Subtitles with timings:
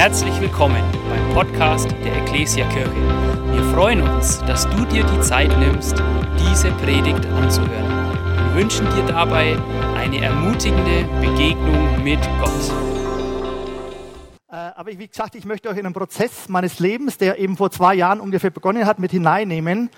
[0.00, 2.90] Herzlich willkommen beim Podcast der Ecclesia Kirche.
[3.52, 6.02] Wir freuen uns, dass du dir die Zeit nimmst,
[6.38, 8.14] diese Predigt anzuhören.
[8.46, 9.58] Wir wünschen dir dabei
[9.98, 12.72] eine ermutigende Begegnung mit Gott.
[14.50, 17.70] Äh, aber wie gesagt, ich möchte euch in einen Prozess meines Lebens, der eben vor
[17.70, 19.90] zwei Jahren ungefähr begonnen hat, mit hineinnehmen.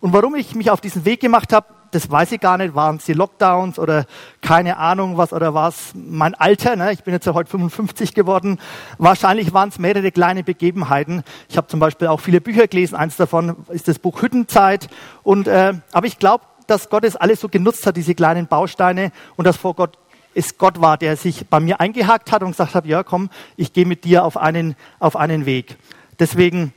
[0.00, 2.96] Und warum ich mich auf diesen Weg gemacht habe, das weiß ich gar nicht, waren
[2.96, 4.04] es die Lockdowns oder
[4.42, 6.92] keine Ahnung was oder war es mein Alter, ne?
[6.92, 8.58] ich bin jetzt ja heute 55 geworden,
[8.98, 11.22] wahrscheinlich waren es mehrere kleine Begebenheiten.
[11.48, 14.90] Ich habe zum Beispiel auch viele Bücher gelesen, eins davon ist das Buch Hüttenzeit.
[15.22, 19.10] Und, äh, aber ich glaube, dass Gott es alles so genutzt hat, diese kleinen Bausteine
[19.36, 19.96] und dass vor Gott
[20.34, 23.72] es Gott war, der sich bei mir eingehakt hat und gesagt hat, ja komm, ich
[23.72, 25.78] gehe mit dir auf einen, auf einen Weg.
[26.18, 26.74] Deswegen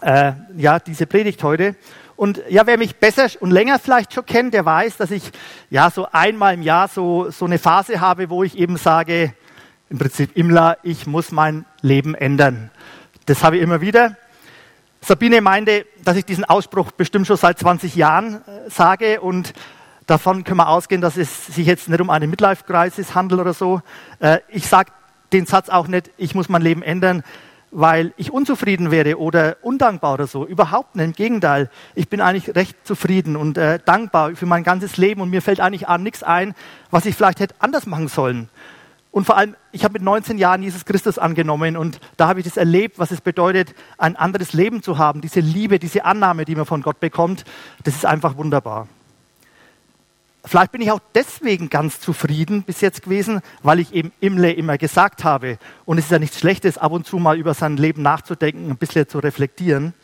[0.00, 1.76] äh, ja diese Predigt heute.
[2.16, 5.30] Und ja, wer mich besser und länger vielleicht schon kennt, der weiß, dass ich
[5.70, 9.34] ja so einmal im Jahr so, so eine Phase habe, wo ich eben sage,
[9.90, 12.70] im Prinzip Imla, ich muss mein Leben ändern.
[13.26, 14.16] Das habe ich immer wieder.
[15.00, 19.52] Sabine meinte, dass ich diesen Ausspruch bestimmt schon seit 20 Jahren äh, sage und
[20.06, 23.82] davon können wir ausgehen, dass es sich jetzt nicht um eine Midlife-Crisis handelt oder so.
[24.20, 24.92] Äh, ich sage
[25.32, 27.22] den Satz auch nicht, ich muss mein Leben ändern,
[27.74, 30.46] weil ich unzufrieden wäre oder undankbar oder so.
[30.46, 31.04] Überhaupt nicht.
[31.04, 31.68] Im Gegenteil.
[31.96, 35.60] Ich bin eigentlich recht zufrieden und äh, dankbar für mein ganzes Leben und mir fällt
[35.60, 36.54] eigentlich an nichts ein,
[36.90, 38.48] was ich vielleicht hätte anders machen sollen.
[39.10, 42.46] Und vor allem, ich habe mit 19 Jahren Jesus Christus angenommen und da habe ich
[42.46, 45.20] das erlebt, was es bedeutet, ein anderes Leben zu haben.
[45.20, 47.44] Diese Liebe, diese Annahme, die man von Gott bekommt,
[47.82, 48.88] das ist einfach wunderbar.
[50.46, 54.76] Vielleicht bin ich auch deswegen ganz zufrieden bis jetzt gewesen, weil ich eben Imle immer
[54.76, 55.58] gesagt habe.
[55.86, 58.76] Und es ist ja nichts Schlechtes, ab und zu mal über sein Leben nachzudenken, ein
[58.76, 59.94] bisschen zu reflektieren.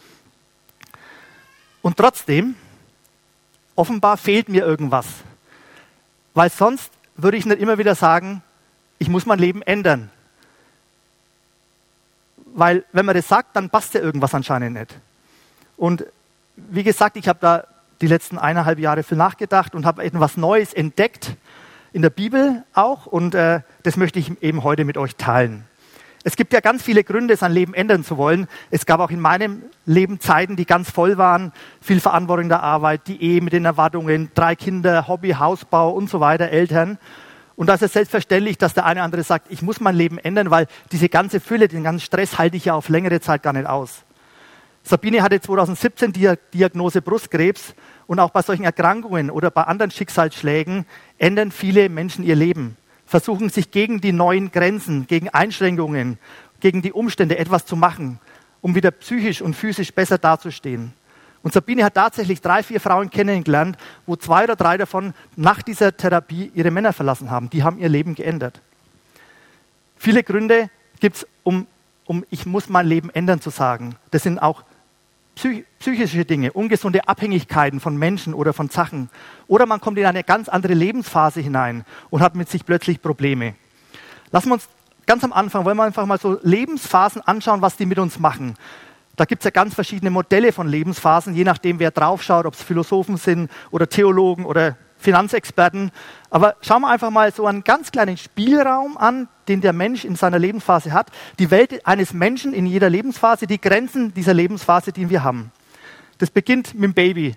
[1.82, 2.54] Und trotzdem,
[3.76, 5.06] offenbar fehlt mir irgendwas.
[6.32, 8.42] Weil sonst würde ich nicht immer wieder sagen,
[8.98, 10.10] ich muss mein Leben ändern.
[12.54, 14.98] Weil wenn man das sagt, dann passt ja irgendwas anscheinend nicht.
[15.76, 16.06] Und
[16.56, 17.66] wie gesagt, ich habe da
[18.00, 21.36] die letzten eineinhalb Jahre viel nachgedacht und habe etwas Neues entdeckt,
[21.92, 23.06] in der Bibel auch.
[23.06, 25.64] Und äh, das möchte ich eben heute mit euch teilen.
[26.22, 28.46] Es gibt ja ganz viele Gründe, sein Leben ändern zu wollen.
[28.70, 31.52] Es gab auch in meinem Leben Zeiten, die ganz voll waren.
[31.80, 36.20] Viel Verantwortung der Arbeit, die Ehe mit den Erwartungen, drei Kinder, Hobby, Hausbau und so
[36.20, 36.98] weiter, Eltern.
[37.56, 40.50] Und da ist selbstverständlich, dass der eine oder andere sagt, ich muss mein Leben ändern,
[40.50, 43.66] weil diese ganze Fülle, den ganzen Stress halte ich ja auf längere Zeit gar nicht
[43.66, 44.02] aus.
[44.82, 47.74] Sabine hatte 2017 die Diagnose Brustkrebs
[48.06, 50.86] und auch bei solchen Erkrankungen oder bei anderen Schicksalsschlägen
[51.18, 52.76] ändern viele Menschen ihr Leben,
[53.06, 56.18] versuchen sich gegen die neuen Grenzen, gegen Einschränkungen,
[56.60, 58.18] gegen die Umstände etwas zu machen,
[58.62, 60.92] um wieder psychisch und physisch besser dazustehen.
[61.42, 65.96] Und Sabine hat tatsächlich drei, vier Frauen kennengelernt, wo zwei oder drei davon nach dieser
[65.96, 67.48] Therapie ihre Männer verlassen haben.
[67.48, 68.60] Die haben ihr Leben geändert.
[69.96, 71.66] Viele Gründe gibt es, um,
[72.04, 73.94] um ich muss mein Leben ändern zu sagen.
[74.10, 74.64] Das sind auch
[75.78, 79.10] psychische Dinge, ungesunde Abhängigkeiten von Menschen oder von Sachen.
[79.46, 83.54] Oder man kommt in eine ganz andere Lebensphase hinein und hat mit sich plötzlich Probleme.
[84.30, 84.68] Lassen wir uns
[85.06, 88.54] ganz am Anfang, wollen wir einfach mal so Lebensphasen anschauen, was die mit uns machen.
[89.16, 92.62] Da gibt es ja ganz verschiedene Modelle von Lebensphasen, je nachdem, wer draufschaut, ob es
[92.62, 95.90] Philosophen sind oder Theologen oder Finanzexperten.
[96.30, 100.14] Aber schauen wir einfach mal so einen ganz kleinen Spielraum an, den der Mensch in
[100.14, 101.08] seiner Lebensphase hat.
[101.38, 105.50] Die Welt eines Menschen in jeder Lebensphase, die Grenzen dieser Lebensphase, die wir haben.
[106.18, 107.34] Das beginnt mit dem Baby.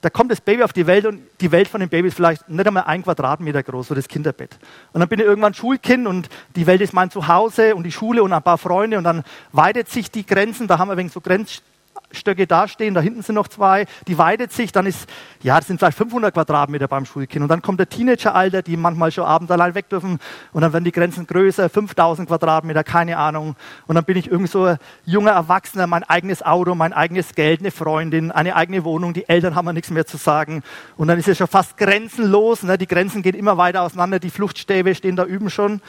[0.00, 2.48] Da kommt das Baby auf die Welt und die Welt von dem Baby ist vielleicht
[2.48, 4.56] nicht einmal ein Quadratmeter groß, so das Kinderbett.
[4.92, 8.22] Und dann bin ich irgendwann Schulkind und die Welt ist mein Zuhause und die Schule
[8.22, 10.68] und ein paar Freunde und dann weitet sich die Grenzen.
[10.68, 11.62] Da haben wir wegen so Grenz,
[12.10, 15.08] Stöcke dastehen, da hinten sind noch zwei, die weidet sich, dann ist,
[15.42, 17.42] ja, das sind vielleicht 500 Quadratmeter beim Schulkind.
[17.42, 20.18] Und dann kommt der Teenageralter, die manchmal schon abends allein weg dürfen.
[20.52, 23.56] Und dann werden die Grenzen größer, 5000 Quadratmeter, keine Ahnung.
[23.86, 27.70] Und dann bin ich irgend so junger Erwachsener, mein eigenes Auto, mein eigenes Geld, eine
[27.70, 30.62] Freundin, eine eigene Wohnung, die Eltern haben mir nichts mehr zu sagen.
[30.96, 32.78] Und dann ist es schon fast grenzenlos, ne?
[32.78, 35.80] die Grenzen gehen immer weiter auseinander, die Fluchtstäbe stehen da üben schon.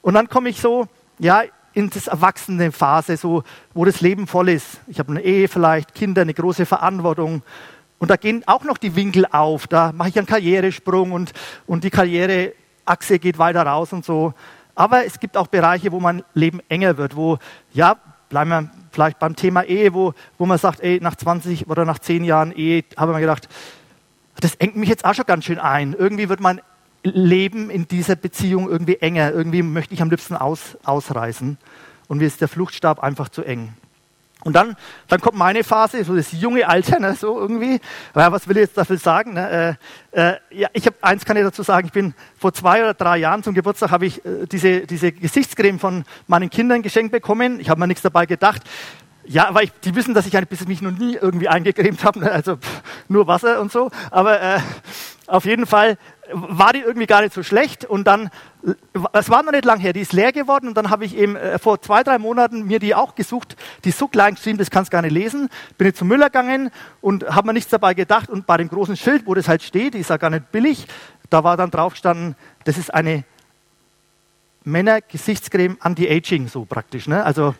[0.00, 0.86] Und dann komme ich so,
[1.18, 1.42] ja,
[1.74, 3.42] in das Erwachsenenphase, so,
[3.74, 4.80] wo das Leben voll ist.
[4.86, 7.42] Ich habe eine Ehe vielleicht, Kinder, eine große Verantwortung.
[7.98, 9.66] Und da gehen auch noch die Winkel auf.
[9.66, 11.32] Da mache ich einen Karrieresprung und,
[11.66, 14.34] und die Karriereachse geht weiter raus und so.
[14.74, 17.38] Aber es gibt auch Bereiche, wo mein Leben enger wird, wo,
[17.72, 17.96] ja,
[18.28, 21.98] bleiben wir vielleicht beim Thema Ehe, wo, wo man sagt, ey, nach 20 oder nach
[21.98, 23.48] 10 Jahren Ehe, habe ich mir gedacht,
[24.40, 25.94] das engt mich jetzt auch schon ganz schön ein.
[25.94, 26.60] Irgendwie wird mein
[27.02, 29.32] Leben in dieser Beziehung irgendwie enger.
[29.32, 31.58] Irgendwie möchte ich am liebsten aus, ausreißen.
[32.08, 33.74] Und mir ist der Fluchtstab einfach zu eng.
[34.44, 34.76] Und dann,
[35.08, 37.80] dann kommt meine Phase, so das junge Alter, ne, so irgendwie.
[38.14, 39.34] Ja, was will ich jetzt dafür sagen?
[39.34, 39.76] Ne?
[40.12, 41.88] Äh, äh, ja, ich habe eins kann ich dazu sagen.
[41.88, 45.80] Ich bin vor zwei oder drei Jahren zum Geburtstag habe ich äh, diese, diese Gesichtscreme
[45.80, 47.58] von meinen Kindern geschenkt bekommen.
[47.58, 48.62] Ich habe mir nichts dabei gedacht.
[49.26, 52.20] Ja, weil ich, die wissen, dass ich ein bisschen mich noch nie irgendwie eingecremt habe,
[52.20, 52.30] ne?
[52.32, 53.90] also pff, nur Wasser und so.
[54.10, 54.60] Aber äh,
[55.28, 55.98] auf jeden Fall
[56.32, 58.30] war die irgendwie gar nicht so schlecht und dann,
[59.12, 61.36] es war noch nicht lang her, die ist leer geworden und dann habe ich eben
[61.36, 64.70] äh, vor zwei, drei Monaten mir die auch gesucht, die ist so klein geschrieben, das
[64.70, 65.48] kannst du gar nicht lesen,
[65.78, 66.70] bin ich zum Müller gegangen
[67.00, 69.94] und habe mir nichts dabei gedacht und bei dem großen Schild, wo das halt steht,
[69.94, 70.86] die ist ja gar nicht billig,
[71.30, 73.24] da war dann drauf gestanden, das ist eine
[74.64, 77.24] Männer-Gesichtscreme Anti-Aging, so praktisch, ne?
[77.24, 77.54] also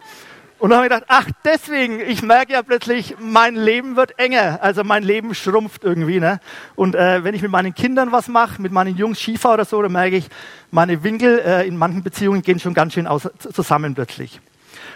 [0.58, 4.58] und dann habe ich gedacht, ach, deswegen, ich merke ja plötzlich, mein Leben wird enger.
[4.60, 6.18] Also mein Leben schrumpft irgendwie.
[6.18, 6.40] Ne?
[6.74, 9.80] Und äh, wenn ich mit meinen Kindern was mache, mit meinen Jungs Skifahr oder so,
[9.80, 10.28] dann merke ich,
[10.72, 14.40] meine Winkel äh, in manchen Beziehungen gehen schon ganz schön aus, zusammen plötzlich.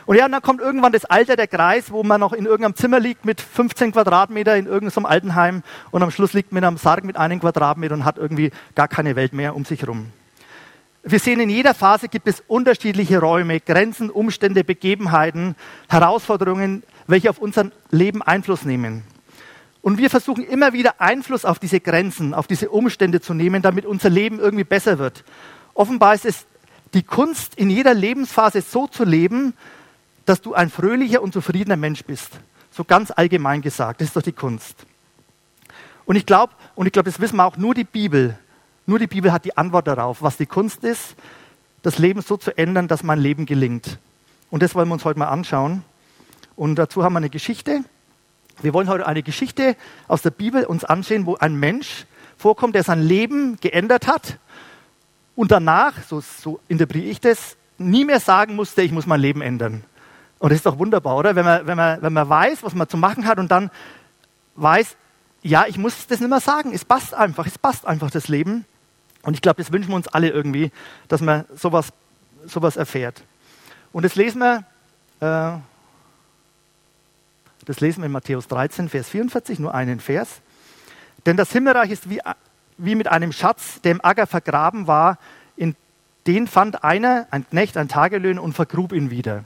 [0.05, 2.75] Und ja, und dann kommt irgendwann das Alter, der Kreis, wo man noch in irgendeinem
[2.75, 5.63] Zimmer liegt mit 15 Quadratmeter in irgendeinem Altenheim
[5.93, 9.15] und am Schluss liegt man einem Sarg mit einem Quadratmeter und hat irgendwie gar keine
[9.15, 10.09] Welt mehr um sich herum.
[11.05, 15.57] Wir sehen, in jeder Phase gibt es unterschiedliche Räume, Grenzen, Umstände, Begebenheiten,
[15.89, 19.03] Herausforderungen, welche auf unser Leben Einfluss nehmen.
[19.83, 23.85] Und wir versuchen immer wieder Einfluss auf diese Grenzen, auf diese Umstände zu nehmen, damit
[23.85, 25.25] unser Leben irgendwie besser wird.
[25.75, 26.47] Offenbar ist es
[26.95, 29.55] die Kunst, in jeder Lebensphase so zu leben,
[30.25, 32.31] dass du ein fröhlicher und zufriedener Mensch bist.
[32.71, 34.87] So ganz allgemein gesagt, das ist doch die Kunst.
[36.05, 38.39] Und ich glaube, und ich glaube, das wissen wir auch, nur die Bibel
[38.87, 41.15] nur die Bibel hat die Antwort darauf, was die Kunst ist,
[41.83, 43.99] das Leben so zu ändern, dass mein Leben gelingt.
[44.51, 45.85] Und das wollen wir uns heute mal anschauen.
[46.57, 47.85] Und dazu haben wir eine Geschichte.
[48.61, 49.77] Wir wollen heute eine Geschichte
[50.09, 52.07] aus der Bibel uns ansehen, wo ein Mensch
[52.37, 54.39] vorkommt, der sein Leben geändert hat
[55.35, 59.43] und danach, so, so interpretiere ich das, nie mehr sagen musste, ich muss mein Leben
[59.43, 59.85] ändern.
[60.39, 61.35] Und das ist doch wunderbar, oder?
[61.35, 63.71] Wenn man, wenn man, wenn man weiß, was man zu machen hat und dann
[64.57, 64.97] weiß,
[65.43, 68.65] ja, ich muss das nicht mehr sagen, es passt einfach, es passt einfach das Leben.
[69.23, 70.71] Und ich glaube, das wünschen wir uns alle irgendwie,
[71.09, 71.93] dass man sowas,
[72.47, 73.23] sowas erfährt.
[73.93, 74.65] Und das lesen wir,
[75.21, 75.59] äh,
[77.65, 80.41] das lesen wir in Matthäus 13, Vers 44, nur einen Vers.
[81.27, 82.21] Denn das Himmelreich ist wie,
[82.79, 85.19] wie mit einem Schatz, der im Acker vergraben war,
[85.57, 85.77] in
[86.27, 89.45] den fand einer, ein Knecht, ein Tagelöhn und vergrub ihn wieder.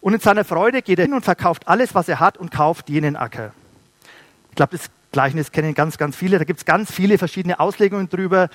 [0.00, 2.90] Und in seiner Freude geht er hin und verkauft alles, was er hat und kauft
[2.90, 3.52] jenen Acker.
[4.50, 6.38] Ich glaube, das Gleichnis kennen ganz, ganz viele.
[6.38, 8.48] Da gibt es ganz viele verschiedene Auslegungen drüber,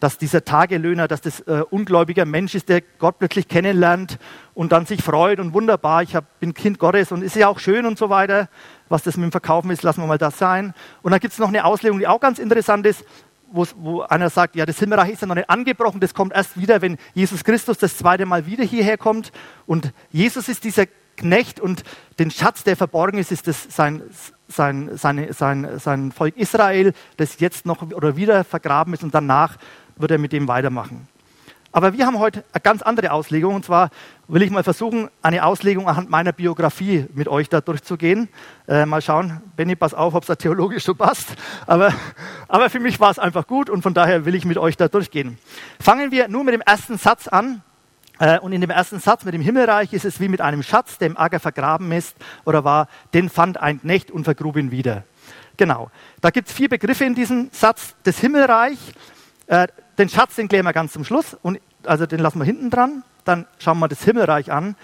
[0.00, 4.18] dass dieser Tagelöhner, dass das äh, ungläubiger Mensch ist, der Gott plötzlich kennenlernt
[4.54, 7.58] und dann sich freut und wunderbar, ich hab, bin Kind Gottes und ist ja auch
[7.58, 8.48] schön und so weiter.
[8.88, 10.72] Was das mit dem Verkaufen ist, lassen wir mal das sein.
[11.02, 13.04] Und dann gibt es noch eine Auslegung, die auch ganz interessant ist,
[13.52, 16.80] wo einer sagt, ja, das Himmelreich ist ja noch nicht angebrochen, das kommt erst wieder,
[16.80, 19.32] wenn Jesus Christus das zweite Mal wieder hierher kommt.
[19.66, 20.86] Und Jesus ist dieser
[21.16, 21.82] Knecht und
[22.18, 24.02] den Schatz, der verborgen ist, ist das sein,
[24.48, 29.56] sein, seine, sein, sein Volk Israel, das jetzt noch oder wieder vergraben ist und danach
[29.96, 31.08] wird er mit dem weitermachen.
[31.76, 33.90] Aber wir haben heute eine ganz andere Auslegung und zwar
[34.28, 38.30] will ich mal versuchen, eine Auslegung anhand meiner Biografie mit euch da durchzugehen.
[38.66, 41.34] Äh, mal schauen, Benny, pass auf, ob es da theologisch so passt.
[41.66, 41.92] Aber,
[42.48, 44.88] aber für mich war es einfach gut und von daher will ich mit euch da
[44.88, 45.36] durchgehen.
[45.78, 47.60] Fangen wir nur mit dem ersten Satz an.
[48.18, 50.98] Äh, und in dem ersten Satz mit dem Himmelreich ist es wie mit einem Schatz,
[50.98, 55.04] der im Acker vergraben ist oder war, den fand ein Knecht und vergrub ihn wieder.
[55.56, 55.90] Genau.
[56.20, 57.94] Da gibt es vier Begriffe in diesem Satz.
[58.04, 58.78] Das Himmelreich,
[59.46, 59.66] äh,
[59.98, 61.36] den Schatz, den klären wir ganz zum Schluss.
[61.42, 63.02] Und, also den lassen wir hinten dran.
[63.24, 64.76] Dann schauen wir das Himmelreich an.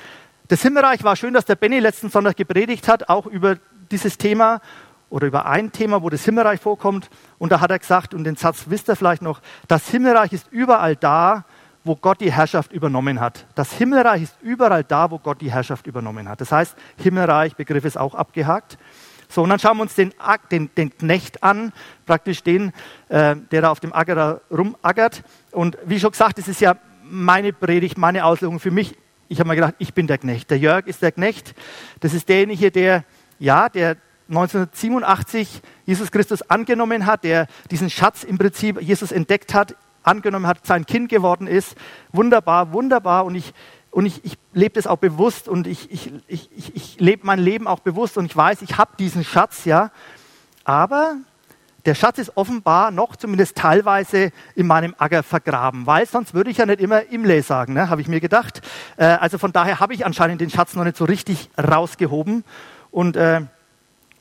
[0.48, 3.56] Das Himmelreich war schön, dass der Benny letzten Sonntag gepredigt hat, auch über
[3.90, 4.60] dieses Thema
[5.08, 7.10] oder über ein Thema, wo das Himmelreich vorkommt.
[7.38, 10.50] Und da hat er gesagt, und den Satz wisst ihr vielleicht noch, das Himmelreich ist
[10.50, 11.44] überall da,
[11.84, 13.46] wo Gott die Herrschaft übernommen hat.
[13.54, 16.40] Das Himmelreich ist überall da, wo Gott die Herrschaft übernommen hat.
[16.40, 18.78] Das heißt, Himmelreich, Begriff ist auch abgehakt.
[19.28, 20.12] So, und dann schauen wir uns den,
[20.50, 21.72] den, den Knecht an,
[22.04, 22.72] praktisch den,
[23.08, 25.22] äh, der da auf dem Acker rumackert.
[25.50, 28.96] Und wie schon gesagt, das ist ja meine Predigt, meine Auslegung für mich.
[29.28, 30.50] Ich habe mir gedacht, ich bin der Knecht.
[30.50, 31.54] Der Jörg ist der Knecht.
[32.00, 33.04] Das ist derjenige, der,
[33.38, 33.96] ja, der
[34.28, 40.66] 1987 Jesus Christus angenommen hat, der diesen Schatz im Prinzip Jesus entdeckt hat angenommen hat,
[40.66, 41.76] sein Kind geworden ist.
[42.12, 43.24] Wunderbar, wunderbar.
[43.24, 43.52] Und ich,
[43.90, 47.38] und ich, ich lebe das auch bewusst und ich, ich, ich, ich, ich lebe mein
[47.38, 49.90] Leben auch bewusst und ich weiß, ich habe diesen Schatz, ja.
[50.64, 51.16] Aber
[51.84, 56.58] der Schatz ist offenbar noch zumindest teilweise in meinem Acker vergraben, weil sonst würde ich
[56.58, 58.62] ja nicht immer Imle sagen, ne, habe ich mir gedacht.
[58.96, 62.44] Äh, also von daher habe ich anscheinend den Schatz noch nicht so richtig rausgehoben.
[62.90, 63.42] Und äh,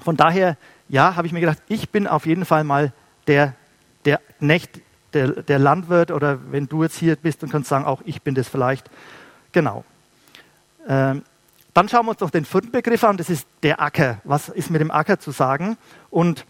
[0.03, 0.57] von daher,
[0.89, 2.93] ja, habe ich mir gedacht, ich bin auf jeden Fall mal
[3.27, 3.53] der,
[4.05, 4.81] der Knecht
[5.13, 8.35] der, der Landwirt oder wenn du jetzt hier bist und kannst sagen, auch ich bin
[8.35, 8.89] das vielleicht.
[9.51, 9.83] Genau.
[10.87, 11.23] Ähm,
[11.73, 14.19] Dann schauen wir uns noch den vierten Begriff an, das ist der Acker.
[14.23, 15.77] Was ist mit dem Acker zu sagen?
[16.09, 16.45] Und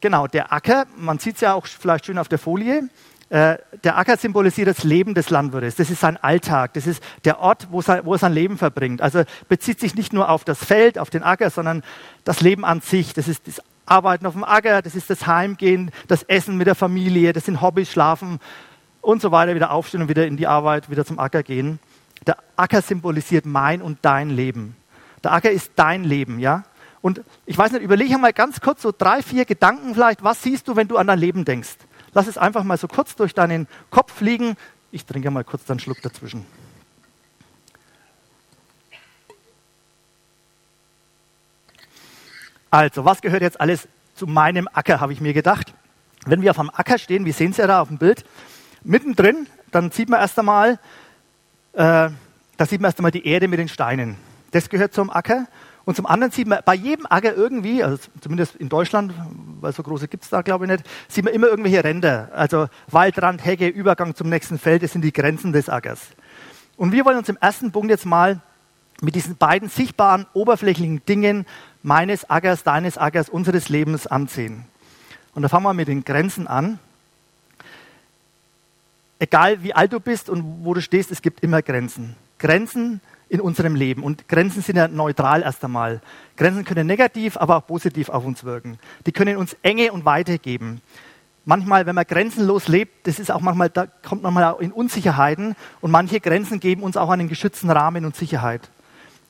[0.00, 2.88] genau, der Acker, man sieht es ja auch vielleicht schön auf der Folie,
[3.28, 5.74] äh, der Acker symbolisiert das Leben des Landwirtes.
[5.74, 6.74] Das ist sein Alltag.
[6.74, 9.02] Das ist der Ort, wo, sein, wo er sein Leben verbringt.
[9.02, 11.82] Also bezieht sich nicht nur auf das Feld, auf den Acker, sondern
[12.22, 13.14] das Leben an sich.
[13.14, 16.74] Das ist das Arbeiten auf dem Acker, das ist das Heimgehen, das Essen mit der
[16.74, 18.40] Familie, das sind Hobbys, Schlafen
[19.00, 19.54] und so weiter.
[19.54, 21.78] Wieder aufstehen und wieder in die Arbeit, wieder zum Acker gehen.
[22.26, 24.76] Der Acker symbolisiert mein und dein Leben.
[25.22, 26.64] Der Acker ist dein Leben, ja?
[27.00, 30.24] Und ich weiß nicht, überlege mal ganz kurz so drei, vier Gedanken vielleicht.
[30.24, 31.76] Was siehst du, wenn du an dein Leben denkst?
[32.12, 34.56] Lass es einfach mal so kurz durch deinen Kopf fliegen.
[34.90, 36.44] Ich trinke mal kurz einen Schluck dazwischen.
[42.76, 45.72] Also, was gehört jetzt alles zu meinem Acker, habe ich mir gedacht.
[46.26, 48.22] Wenn wir auf einem Acker stehen, wir sehen ja da auf dem Bild,
[48.84, 50.72] mittendrin, dann sieht man erst einmal,
[51.72, 52.10] äh,
[52.58, 54.16] da sieht man erst einmal die Erde mit den Steinen.
[54.50, 55.46] Das gehört zum Acker.
[55.86, 59.14] Und zum anderen sieht man bei jedem Acker irgendwie, also zumindest in Deutschland,
[59.62, 62.28] weil so große gibt es da glaube ich nicht, sieht man immer irgendwelche Ränder.
[62.34, 66.08] Also Waldrand, Hecke, Übergang zum nächsten Feld, das sind die Grenzen des Ackers.
[66.76, 68.42] Und wir wollen uns im ersten Punkt jetzt mal
[69.00, 71.46] mit diesen beiden sichtbaren, oberflächlichen Dingen
[71.86, 74.64] meines Ackers, deines Ackers, unseres Lebens ansehen.
[75.34, 76.80] Und da fangen wir mit den Grenzen an.
[79.20, 82.16] Egal wie alt du bist und wo du stehst, es gibt immer Grenzen.
[82.38, 84.02] Grenzen in unserem Leben.
[84.02, 86.00] Und Grenzen sind ja neutral erst einmal.
[86.36, 88.80] Grenzen können negativ, aber auch positiv auf uns wirken.
[89.06, 90.82] Die können uns Enge und Weite geben.
[91.44, 95.54] Manchmal, wenn man grenzenlos lebt, das ist auch manchmal, da kommt man mal in Unsicherheiten
[95.80, 98.68] und manche Grenzen geben uns auch einen geschützten Rahmen und Sicherheit.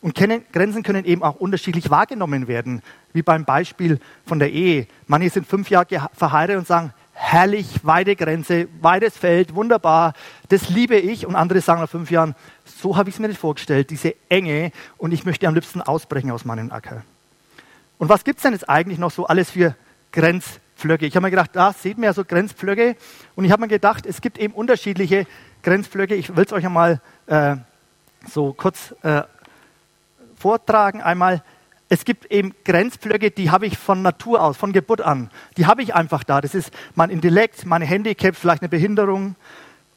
[0.06, 2.80] Und Grenzen können eben auch unterschiedlich wahrgenommen werden,
[3.12, 4.86] wie beim Beispiel von der Ehe.
[5.08, 10.12] Manche sind fünf Jahre verheiratet und sagen, herrlich, weite Grenze, weites Feld, wunderbar,
[10.48, 11.26] das liebe ich.
[11.26, 14.70] Und andere sagen nach fünf Jahren, so habe ich es mir nicht vorgestellt, diese Enge
[14.96, 17.02] und ich möchte am liebsten ausbrechen aus meinem Acker.
[17.98, 19.74] Und was gibt es denn jetzt eigentlich noch so alles für
[20.12, 21.04] Grenzpflöcke?
[21.04, 22.94] Ich habe mir gedacht, da seht mir ja so Grenzpflöcke
[23.34, 25.26] und ich habe mir gedacht, es gibt eben unterschiedliche
[25.64, 26.14] Grenzpflöcke.
[26.14, 27.56] Ich will es euch einmal äh,
[28.28, 29.22] so kurz äh,
[30.46, 31.02] vortragen.
[31.02, 31.42] Einmal,
[31.88, 35.28] es gibt eben Grenzblöcke, die habe ich von Natur aus, von Geburt an.
[35.56, 36.40] Die habe ich einfach da.
[36.40, 39.34] Das ist mein Intellekt, meine Handicap, vielleicht eine Behinderung.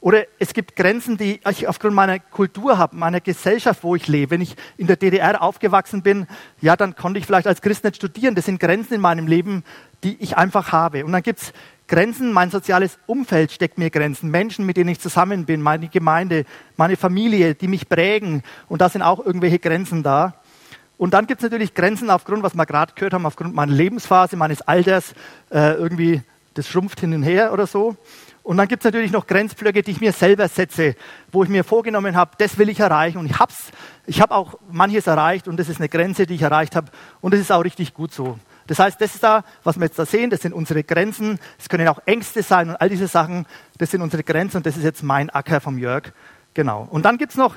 [0.00, 4.32] Oder es gibt Grenzen, die ich aufgrund meiner Kultur habe, meiner Gesellschaft, wo ich lebe.
[4.32, 6.26] Wenn ich in der DDR aufgewachsen bin,
[6.60, 8.34] ja, dann konnte ich vielleicht als Christ nicht studieren.
[8.34, 9.62] Das sind Grenzen in meinem Leben,
[10.02, 11.04] die ich einfach habe.
[11.04, 11.52] Und dann gibt es
[11.86, 14.30] Grenzen, mein soziales Umfeld steckt mir Grenzen.
[14.30, 16.44] Menschen, mit denen ich zusammen bin, meine Gemeinde,
[16.76, 18.42] meine Familie, die mich prägen.
[18.68, 20.39] Und da sind auch irgendwelche Grenzen da.
[21.00, 24.36] Und dann gibt es natürlich Grenzen aufgrund, was wir gerade gehört haben, aufgrund meiner Lebensphase,
[24.36, 25.14] meines Alters,
[25.50, 26.20] äh, irgendwie,
[26.52, 27.96] das schrumpft hin und her oder so.
[28.42, 30.96] Und dann gibt es natürlich noch Grenzblöcke, die ich mir selber setze,
[31.32, 33.16] wo ich mir vorgenommen habe, das will ich erreichen.
[33.16, 33.50] Und ich habe
[34.04, 36.88] ich hab auch manches erreicht und das ist eine Grenze, die ich erreicht habe.
[37.22, 38.38] Und das ist auch richtig gut so.
[38.66, 41.38] Das heißt, das ist da, was wir jetzt da sehen, das sind unsere Grenzen.
[41.58, 43.46] Es können auch Ängste sein und all diese Sachen,
[43.78, 46.12] das sind unsere Grenzen und das ist jetzt mein Acker vom Jörg.
[46.52, 46.86] Genau.
[46.90, 47.54] Und dann gibt es noch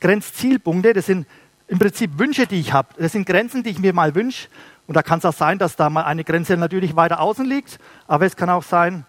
[0.00, 1.26] Grenzzielpunkte, das sind
[1.68, 2.88] im Prinzip Wünsche, die ich habe.
[2.98, 4.48] Das sind Grenzen, die ich mir mal wünsche.
[4.86, 7.78] Und da kann es auch sein, dass da mal eine Grenze natürlich weiter außen liegt.
[8.06, 9.04] Aber es kann auch sein,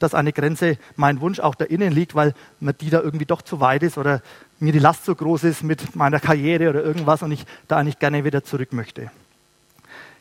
[0.00, 3.42] dass eine Grenze, mein Wunsch auch da innen liegt, weil mir die da irgendwie doch
[3.42, 4.22] zu weit ist oder
[4.60, 7.98] mir die Last so groß ist mit meiner Karriere oder irgendwas und ich da eigentlich
[7.98, 9.10] gerne wieder zurück möchte.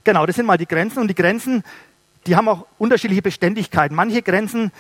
[0.04, 1.64] Genau, das sind mal die Grenzen und die Grenzen,
[2.26, 3.96] die haben auch unterschiedliche Beständigkeiten.
[3.96, 4.72] Manche Grenzen,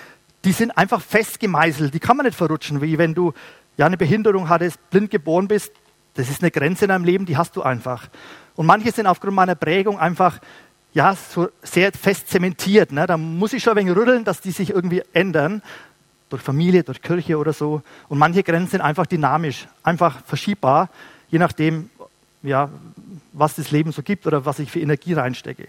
[0.45, 3.33] die sind einfach fest gemeißelt, die kann man nicht verrutschen, wie wenn du
[3.77, 5.71] ja eine Behinderung hattest, blind geboren bist,
[6.15, 8.07] das ist eine Grenze in deinem Leben, die hast du einfach.
[8.55, 10.39] Und manche sind aufgrund meiner Prägung einfach
[10.93, 12.91] ja, so sehr fest zementiert.
[12.91, 13.05] Ne?
[13.05, 15.61] Da muss ich schon ein wenig rütteln, dass die sich irgendwie ändern.
[16.29, 17.83] Durch Familie, durch Kirche oder so.
[18.09, 20.89] Und manche Grenzen sind einfach dynamisch, einfach verschiebbar,
[21.29, 21.89] je nachdem,
[22.41, 22.69] ja,
[23.31, 25.67] was das Leben so gibt oder was ich für Energie reinstecke.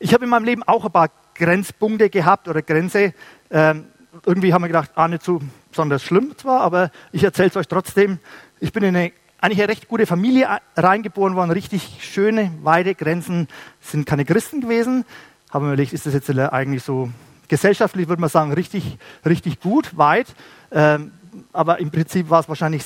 [0.00, 3.14] Ich habe in meinem Leben auch ein paar Grenzpunkte gehabt oder Grenze.
[3.50, 3.84] Ähm,
[4.26, 5.40] irgendwie haben wir gedacht, ah, nicht so
[5.72, 8.18] besonders schlimm zwar, aber ich erzähle es euch trotzdem.
[8.60, 9.12] Ich bin in eine
[9.42, 13.48] eigentlich eine recht gute Familie reingeboren worden, richtig schöne, weite Grenzen,
[13.80, 15.04] sind keine Christen gewesen.
[15.50, 17.10] Haben wir überlegt, ist das jetzt eigentlich so
[17.48, 20.28] gesellschaftlich, würde man sagen, richtig, richtig gut, weit.
[20.70, 21.10] Ähm,
[21.52, 22.84] aber im Prinzip war es wahrscheinlich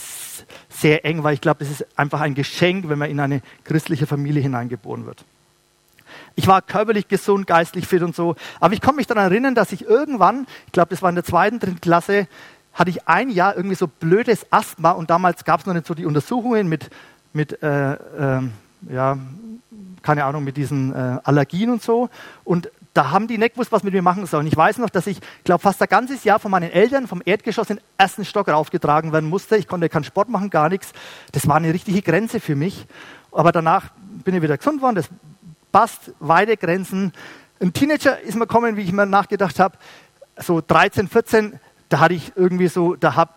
[0.71, 4.07] sehr eng, weil ich glaube, das ist einfach ein Geschenk, wenn man in eine christliche
[4.07, 5.27] Familie hineingeboren wird.
[6.37, 8.35] Ich war körperlich gesund, geistlich fit und so.
[8.61, 11.25] Aber ich kann mich daran erinnern, dass ich irgendwann, ich glaube, das war in der
[11.25, 12.29] zweiten, dritten Klasse,
[12.77, 15.95] hatte ich ein Jahr irgendwie so blödes Asthma und damals gab es noch nicht so
[15.95, 16.91] die Untersuchungen mit,
[17.33, 18.43] mit äh, äh,
[18.91, 19.19] ja,
[20.03, 22.11] keine Ahnung, mit diesen äh, Allergien und so.
[22.45, 24.47] Und da haben die nicht gewusst, was mit mir machen sollen.
[24.47, 27.71] Ich weiß noch, dass ich, glaube fast ein ganzes Jahr von meinen Eltern vom Erdgeschoss
[27.71, 29.57] in den ersten Stock raufgetragen werden musste.
[29.57, 30.93] Ich konnte keinen Sport machen, gar nichts.
[31.33, 32.87] Das war eine richtige Grenze für mich.
[33.33, 33.91] Aber danach
[34.25, 34.97] bin ich wieder gesund worden.
[34.97, 35.09] Das
[35.73, 37.13] passt, weite Grenzen.
[37.61, 39.79] Ein Teenager ist mir gekommen, wie ich mir nachgedacht habe,
[40.39, 43.31] so 13, 14, da hatte ich irgendwie so, da habe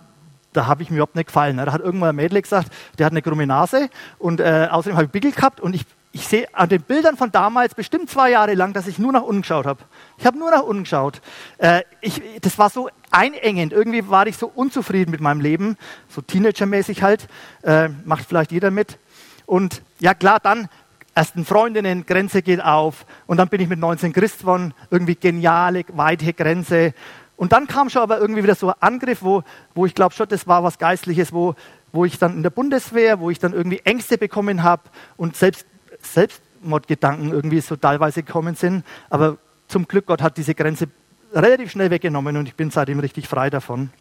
[0.53, 1.57] da habe ich mir überhaupt nicht gefallen.
[1.57, 5.05] Da hat irgendwann ein Mädel gesagt, der hat eine krumme Nase und äh, außerdem habe
[5.05, 8.55] ich Pickel gehabt und ich, ich sehe an den Bildern von damals bestimmt zwei Jahre
[8.55, 9.81] lang, dass ich nur nach unten geschaut habe.
[10.17, 11.21] Ich habe nur nach unten geschaut.
[11.59, 13.73] Äh, ich, das war so einengend.
[13.73, 15.77] Irgendwie war ich so unzufrieden mit meinem Leben,
[16.09, 17.27] so Teenagermäßig halt.
[17.61, 18.97] Äh, macht vielleicht jeder mit.
[19.45, 20.67] Und ja klar, dann
[21.13, 25.83] ersten Freundinnen, Grenze geht auf und dann bin ich mit 19 Christ geworden, irgendwie geniale,
[25.89, 26.93] weite Grenze
[27.39, 29.43] und dann kam schon aber irgendwie wieder so ein Angriff, wo,
[29.73, 31.55] wo ich glaube schon, das war was Geistliches, wo,
[31.93, 34.81] wo ich dann in der Bundeswehr, wo ich dann irgendwie Ängste bekommen habe
[35.15, 35.65] und selbst,
[36.01, 38.83] Selbstmordgedanken irgendwie so teilweise gekommen sind.
[39.09, 39.37] Aber
[39.69, 40.89] zum Glück, Gott hat diese Grenze
[41.31, 43.91] relativ schnell weggenommen und ich bin seitdem richtig frei davon.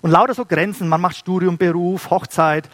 [0.00, 2.68] Und lauter so Grenzen, man macht Studium, Beruf, Hochzeit.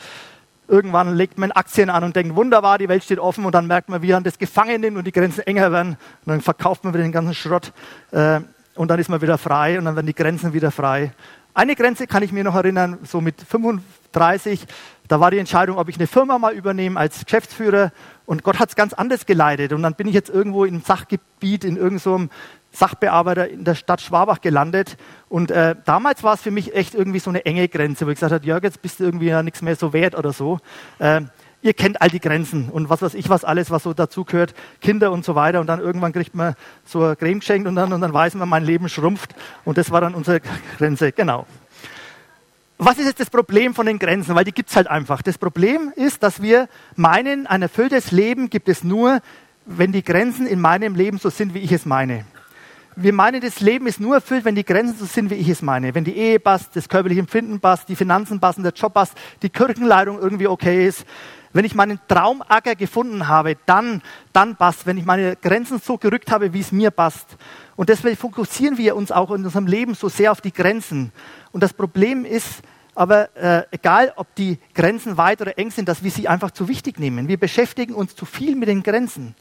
[0.66, 3.90] Irgendwann legt man Aktien an und denkt, wunderbar, die Welt steht offen und dann merkt
[3.90, 6.94] man, wie man das gefangen nimmt und die Grenzen enger werden und dann verkauft man
[6.94, 7.74] wieder den ganzen Schrott.
[8.12, 8.40] Äh,
[8.76, 11.12] und dann ist man wieder frei und dann werden die Grenzen wieder frei.
[11.54, 14.66] Eine Grenze kann ich mir noch erinnern, so mit 35,
[15.08, 17.92] da war die Entscheidung, ob ich eine Firma mal übernehme als Geschäftsführer
[18.26, 21.64] und Gott hat es ganz anders geleitet und dann bin ich jetzt irgendwo im Sachgebiet
[21.64, 22.28] in irgendeinem so
[22.72, 24.98] Sachbearbeiter in der Stadt Schwabach gelandet
[25.30, 28.16] und äh, damals war es für mich echt irgendwie so eine enge Grenze, wo ich
[28.16, 30.58] gesagt habe, Jörg, jetzt bist du irgendwie ja nichts mehr so wert oder so.
[30.98, 31.22] Äh,
[31.66, 35.10] ihr kennt all die Grenzen und was weiß ich, was alles, was so dazugehört, Kinder
[35.10, 35.60] und so weiter.
[35.60, 36.54] Und dann irgendwann kriegt man
[36.84, 39.34] so Creme geschenkt und dann, und dann weiß man, mein Leben schrumpft.
[39.64, 40.40] Und das war dann unsere
[40.78, 41.46] Grenze, genau.
[42.78, 44.34] Was ist jetzt das Problem von den Grenzen?
[44.34, 45.22] Weil die gibt es halt einfach.
[45.22, 49.20] Das Problem ist, dass wir meinen, ein erfülltes Leben gibt es nur,
[49.64, 52.24] wenn die Grenzen in meinem Leben so sind, wie ich es meine.
[52.94, 55.60] Wir meinen, das Leben ist nur erfüllt, wenn die Grenzen so sind, wie ich es
[55.60, 55.94] meine.
[55.94, 59.50] Wenn die Ehe passt, das körperliche Empfinden passt, die Finanzen passen, der Job passt, die
[59.50, 61.04] Kirchenleitung irgendwie okay ist,
[61.56, 64.86] wenn ich meinen Traumacker gefunden habe, dann, dann passt.
[64.86, 67.36] Wenn ich meine Grenzen so gerückt habe, wie es mir passt.
[67.76, 71.12] Und deswegen fokussieren wir uns auch in unserem Leben so sehr auf die Grenzen.
[71.52, 72.62] Und das Problem ist,
[72.94, 76.68] aber äh, egal, ob die Grenzen weit oder eng sind, dass wir sie einfach zu
[76.68, 77.28] wichtig nehmen.
[77.28, 79.34] Wir beschäftigen uns zu viel mit den Grenzen.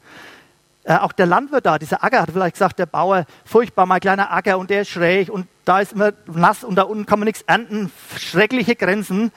[0.84, 4.30] Äh, auch der Landwirt da, dieser Acker, hat vielleicht gesagt, der Bauer, furchtbar, mein kleiner
[4.30, 7.26] Acker und der ist schräg und da ist immer nass und da unten kann man
[7.26, 9.32] nichts ernten, schreckliche Grenzen.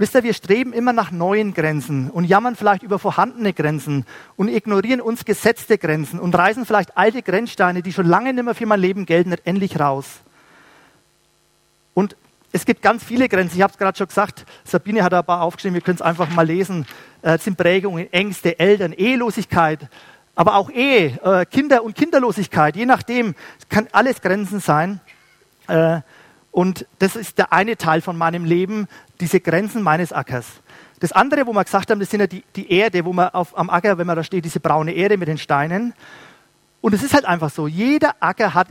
[0.00, 4.48] Wisst ihr, wir streben immer nach neuen Grenzen und jammern vielleicht über vorhandene Grenzen und
[4.48, 8.64] ignorieren uns gesetzte Grenzen und reißen vielleicht alte Grenzsteine, die schon lange nicht mehr für
[8.64, 10.06] mein Leben gelten, endlich raus.
[11.92, 12.16] Und
[12.50, 13.56] es gibt ganz viele Grenzen.
[13.56, 16.30] Ich habe es gerade schon gesagt, Sabine hat ein paar aufgeschrieben, wir können es einfach
[16.30, 16.86] mal lesen.
[17.20, 19.86] Äh, es sind Prägungen, Ängste, Eltern, Ehelosigkeit,
[20.34, 24.98] aber auch Ehe, äh, Kinder und Kinderlosigkeit, je nachdem, es kann alles Grenzen sein.
[26.52, 28.88] Und das ist der eine Teil von meinem Leben,
[29.20, 30.46] diese Grenzen meines Ackers.
[30.98, 33.56] Das andere, wo wir gesagt haben, das sind ja die, die Erde, wo man auf,
[33.56, 35.94] am Acker, wenn man da steht, diese braune Erde mit den Steinen.
[36.80, 38.68] Und es ist halt einfach so, jeder Acker hat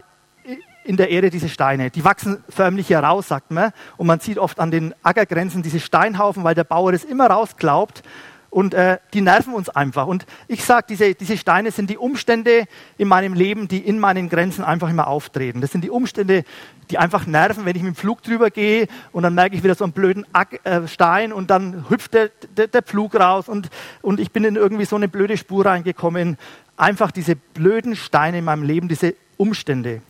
[0.83, 1.89] in der Erde diese Steine.
[1.91, 3.71] Die wachsen förmlich hier raus, sagt man.
[3.97, 8.03] Und man sieht oft an den Ackergrenzen diese Steinhaufen, weil der Bauer das immer rausglaubt.
[8.49, 10.07] Und äh, die nerven uns einfach.
[10.07, 12.65] Und ich sage, diese, diese Steine sind die Umstände
[12.97, 15.61] in meinem Leben, die in meinen Grenzen einfach immer auftreten.
[15.61, 16.43] Das sind die Umstände,
[16.89, 19.75] die einfach nerven, wenn ich mit dem Flug drüber gehe und dann merke ich wieder
[19.75, 23.69] so einen blöden Ack, äh, Stein und dann hüpft der, der, der Flug raus und,
[24.01, 26.37] und ich bin in irgendwie so eine blöde Spur reingekommen.
[26.75, 30.01] Einfach diese blöden Steine in meinem Leben, diese Umstände.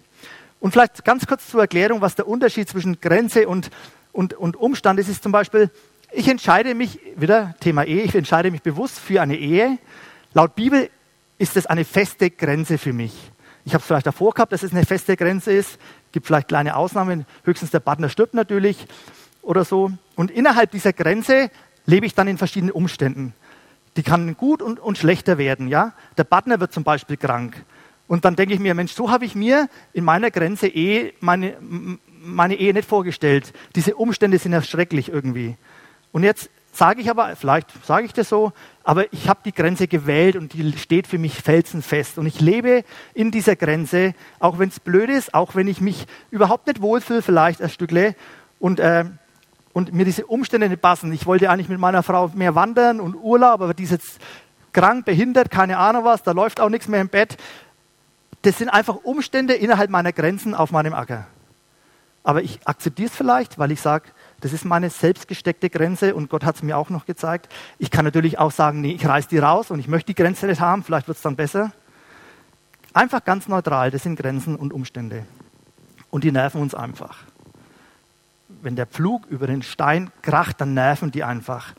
[0.62, 3.70] Und vielleicht ganz kurz zur Erklärung, was der Unterschied zwischen Grenze und,
[4.14, 5.70] und, und Umstand ist, ist zum Beispiel,
[6.12, 9.78] ich entscheide mich, wieder Thema Ehe, ich entscheide mich bewusst für eine Ehe.
[10.34, 10.90] Laut Bibel
[11.38, 13.14] ist es eine feste Grenze für mich.
[13.66, 15.78] Ich habe es vielleicht davor gehabt, dass es eine feste Grenze ist.
[16.12, 18.88] Gibt vielleicht kleine Ausnahmen, höchstens der Partner stirbt natürlich
[19.42, 19.92] oder so.
[20.16, 21.52] Und innerhalb dieser Grenze
[21.86, 23.34] lebe ich dann in verschiedenen Umständen.
[23.98, 25.68] Die kann gut und, und schlechter werden.
[25.68, 25.94] Ja?
[26.18, 27.64] Der Partner wird zum Beispiel krank.
[28.08, 31.58] Und dann denke ich mir, Mensch, so habe ich mir in meiner Grenze Ehe meine,
[32.22, 33.54] meine Ehe nicht vorgestellt.
[33.76, 35.58] Diese Umstände sind ja schrecklich irgendwie.
[36.12, 39.88] Und jetzt sage ich aber, vielleicht sage ich das so, aber ich habe die Grenze
[39.88, 42.18] gewählt und die steht für mich felsenfest.
[42.18, 46.06] Und ich lebe in dieser Grenze, auch wenn es blöd ist, auch wenn ich mich
[46.32, 48.16] überhaupt nicht wohlfühle, vielleicht ein Stückle.
[48.60, 49.06] Und, äh,
[49.74, 51.14] und mir diese Umstände nicht passen.
[51.14, 54.20] Ich wollte eigentlich mit meiner Frau mehr wandern und Urlaub, aber die ist jetzt
[54.74, 57.38] krank, behindert, keine Ahnung was, da läuft auch nichts mehr im Bett.
[58.42, 61.28] Das sind einfach Umstände innerhalb meiner Grenzen auf meinem Acker.
[62.24, 64.10] Aber ich akzeptiere es vielleicht, weil ich sage,
[64.42, 67.50] das ist meine selbstgesteckte Grenze und Gott hat es mir auch noch gezeigt.
[67.78, 70.48] Ich kann natürlich auch sagen, nee, ich reiß die raus und ich möchte die Grenze
[70.48, 71.72] nicht haben, vielleicht wird es dann besser.
[72.94, 75.26] Einfach ganz neutral, das sind Grenzen und Umstände.
[76.10, 77.20] Und die nerven uns einfach.
[78.62, 81.74] Wenn der Pflug über den Stein kracht, dann nerven die einfach.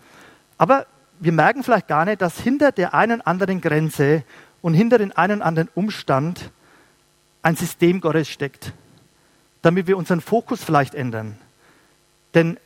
[0.56, 0.86] Aber
[1.18, 4.24] wir merken vielleicht gar nicht, dass hinter der einen anderen Grenze
[4.62, 6.50] und hinter den einen anderen Umstand
[7.42, 8.72] ein System Gottes steckt,
[9.62, 11.36] damit wir unseren Fokus vielleicht ändern.
[12.34, 12.58] Denn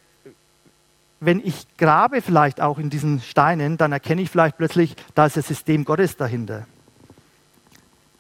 [1.20, 5.36] wenn ich grabe vielleicht auch in diesen Steinen, dann erkenne ich vielleicht plötzlich, da ist
[5.36, 6.66] das System Gottes dahinter.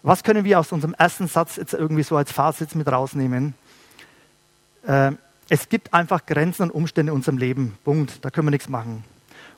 [0.02, 3.54] Was können wir aus unserem ersten Satz jetzt irgendwie so als Fazit mit rausnehmen?
[4.86, 5.12] Äh,
[5.48, 7.76] es gibt einfach Grenzen und Umstände in unserem Leben.
[7.84, 8.24] Punkt.
[8.24, 9.04] Da können wir nichts machen.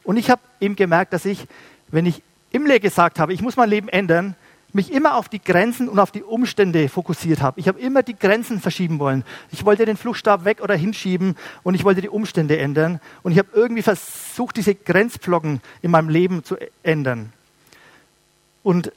[0.02, 1.46] Und ich habe eben gemerkt, dass ich,
[1.88, 4.36] wenn ich Imle gesagt habe, ich muss mein Leben ändern,
[4.76, 7.58] mich immer auf die Grenzen und auf die Umstände fokussiert habe.
[7.58, 9.24] Ich habe immer die Grenzen verschieben wollen.
[9.50, 11.34] Ich wollte den Fluchtstab weg oder hinschieben
[11.64, 13.00] und ich wollte die Umstände ändern.
[13.22, 17.32] Und ich habe irgendwie versucht, diese Grenzblocken in meinem Leben zu ändern.
[18.62, 18.92] Und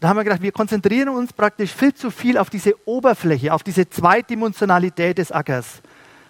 [0.00, 3.62] da haben wir gedacht, wir konzentrieren uns praktisch viel zu viel auf diese Oberfläche, auf
[3.62, 5.80] diese Zweidimensionalität des Ackers.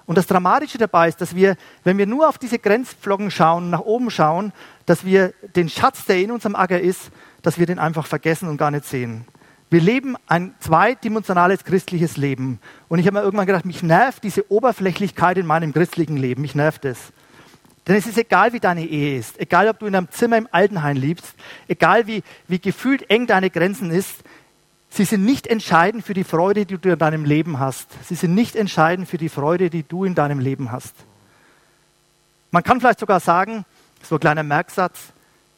[0.06, 3.80] Und das Dramatische dabei ist, dass wir, wenn wir nur auf diese Grenzflocken schauen, nach
[3.80, 4.52] oben schauen,
[4.86, 7.10] dass wir den Schatz, der in unserem Acker ist,
[7.42, 9.26] dass wir den einfach vergessen und gar nicht sehen.
[9.70, 12.58] Wir leben ein zweidimensionales christliches Leben.
[12.88, 16.42] Und ich habe mir irgendwann gedacht, mich nervt diese Oberflächlichkeit in meinem christlichen Leben.
[16.42, 16.98] Mich nervt es.
[17.86, 20.48] Denn es ist egal, wie deine Ehe ist, egal, ob du in einem Zimmer im
[20.52, 21.34] Altenheim liebst,
[21.66, 24.22] egal, wie, wie gefühlt eng deine Grenzen ist,
[24.92, 27.88] sie sind nicht entscheidend für die Freude, die du in deinem Leben hast.
[28.06, 30.94] Sie sind nicht entscheidend für die Freude, die du in deinem Leben hast.
[32.50, 33.64] Man kann vielleicht sogar sagen,
[34.02, 35.12] so ein kleiner Merksatz,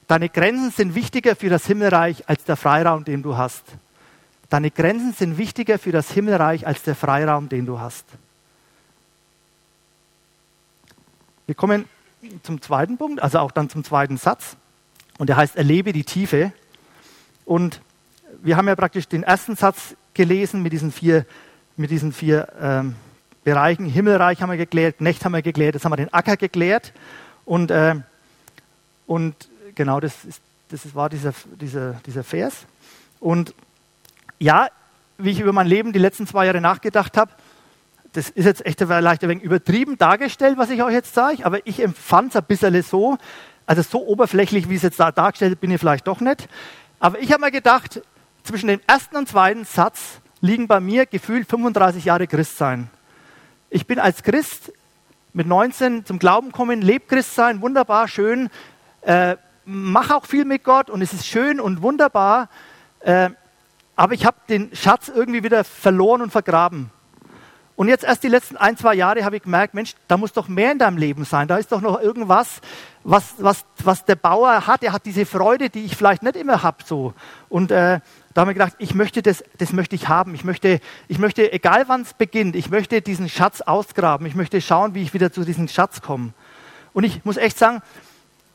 [0.07, 3.65] deine Grenzen sind wichtiger für das Himmelreich als der Freiraum, den du hast.
[4.49, 8.05] Deine Grenzen sind wichtiger für das Himmelreich als der Freiraum, den du hast.
[11.47, 11.87] Wir kommen
[12.43, 14.57] zum zweiten Punkt, also auch dann zum zweiten Satz.
[15.19, 16.53] Und der heißt, erlebe die Tiefe.
[17.45, 17.81] Und
[18.45, 21.25] wir haben ja praktisch den ersten Satz gelesen mit diesen vier,
[21.77, 22.95] mit diesen vier ähm,
[23.43, 23.87] Bereichen.
[23.87, 26.93] Himmelreich haben wir geklärt, Nächt haben wir geklärt, jetzt haben wir den Acker geklärt.
[27.47, 27.95] Und, äh,
[29.07, 29.35] und
[29.75, 32.67] genau das, ist, das war dieser, dieser, dieser Vers.
[33.19, 33.55] Und
[34.39, 34.69] ja,
[35.17, 37.31] wie ich über mein Leben die letzten zwei Jahre nachgedacht habe,
[38.13, 41.67] das ist jetzt echt vielleicht ein wenig übertrieben dargestellt, was ich euch jetzt sage, aber
[41.67, 43.17] ich empfand es ein bisschen so,
[43.65, 46.47] also so oberflächlich, wie es jetzt da dargestellt bin ich vielleicht doch nicht.
[47.01, 48.03] Aber ich habe mir gedacht,
[48.45, 52.91] zwischen dem ersten und zweiten Satz liegen bei mir gefühlt 35 Jahre Christsein.
[53.71, 54.73] Ich bin als Christ
[55.33, 58.51] mit 19 zum Glauben gekommen, lebe Christsein, wunderbar, schön,
[59.01, 62.49] äh, mache auch viel mit Gott und es ist schön und wunderbar,
[63.01, 63.31] äh,
[63.97, 66.91] aber ich habe den Schatz irgendwie wieder verloren und vergraben.
[67.77, 70.47] Und jetzt erst die letzten ein, zwei Jahre habe ich gemerkt, Mensch, da muss doch
[70.47, 71.49] mehr in deinem Leben sein.
[71.49, 72.61] Da ist doch noch irgendwas,
[73.03, 74.85] was, was, was der Bauer hat.
[74.85, 76.85] Er hat diese Freude, die ich vielleicht nicht immer habe.
[76.85, 77.15] So.
[77.49, 77.99] Und äh,
[78.35, 80.35] da habe ich gedacht, ich möchte das, das möchte ich haben.
[80.35, 84.27] Ich möchte, ich möchte, egal wann es beginnt, ich möchte diesen Schatz ausgraben.
[84.27, 86.33] Ich möchte schauen, wie ich wieder zu diesem Schatz komme.
[86.93, 87.81] Und ich muss echt sagen,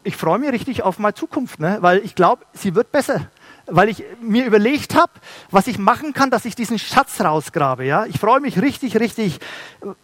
[0.03, 1.77] ich freue mich richtig auf meine Zukunft, ne?
[1.81, 3.27] weil ich glaube, sie wird besser
[3.71, 5.11] weil ich mir überlegt habe,
[5.51, 7.85] was ich machen kann, dass ich diesen Schatz rausgrabe.
[7.85, 8.05] Ja?
[8.05, 9.39] Ich freue mich richtig, richtig.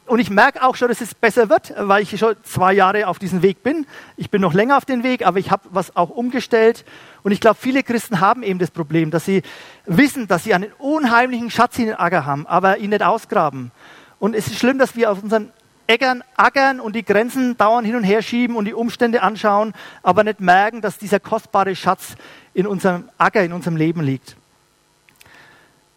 [0.06, 3.20] Und ich merke auch schon, dass es besser wird, weil ich schon zwei Jahre auf
[3.20, 3.86] diesem Weg bin.
[4.18, 6.86] Ich bin noch länger auf dem Weg, aber ich habe was auch umgestellt.
[7.24, 9.42] Und ich glaube, viele Christen haben eben das Problem, dass sie
[9.86, 13.72] wissen, dass sie einen unheimlichen Schatz in den Acker haben, aber ihn nicht ausgraben.
[14.20, 15.52] Und es ist schlimm, dass wir auf unseren
[15.88, 20.24] Äckern, ackern und die Grenzen dauernd hin und her schieben und die Umstände anschauen, aber
[20.24, 22.16] nicht merken, dass dieser kostbare Schatz
[22.56, 24.36] in unserem Acker, in unserem Leben liegt.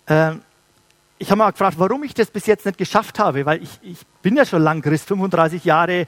[0.08, 0.42] Ähm,
[1.18, 3.98] ich habe mal gefragt, warum ich das bis jetzt nicht geschafft habe, weil ich, ich
[4.22, 6.06] bin ja schon lang Christ, 35 Jahre,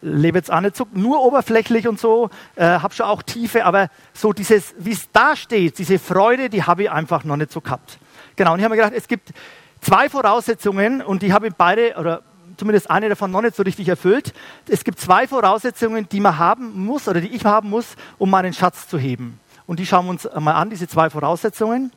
[0.00, 3.88] lebe jetzt auch nicht so, nur oberflächlich und so, äh, habe schon auch Tiefe, aber
[4.14, 7.60] so dieses, wie es da steht, diese Freude, die habe ich einfach noch nicht so
[7.60, 7.98] gehabt.
[8.36, 9.32] Genau, und ich habe mir gedacht, es gibt
[9.80, 12.22] zwei Voraussetzungen und die habe ich beide, oder
[12.56, 14.32] zumindest eine davon noch nicht so richtig erfüllt.
[14.68, 18.52] Es gibt zwei Voraussetzungen, die man haben muss oder die ich haben muss, um meinen
[18.52, 19.40] Schatz zu heben.
[19.72, 21.92] Und die schauen wir uns mal an, diese zwei Voraussetzungen.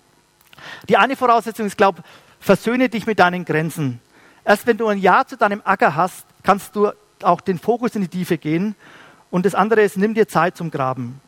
[0.87, 2.03] Die eine Voraussetzung ist, glaube
[2.39, 3.99] versöhne dich mit deinen Grenzen.
[4.45, 8.03] Erst wenn du ein Ja zu deinem Acker hast, kannst du auch den Fokus in
[8.03, 8.75] die Tiefe gehen.
[9.29, 11.19] Und das andere ist, nimm dir Zeit zum Graben.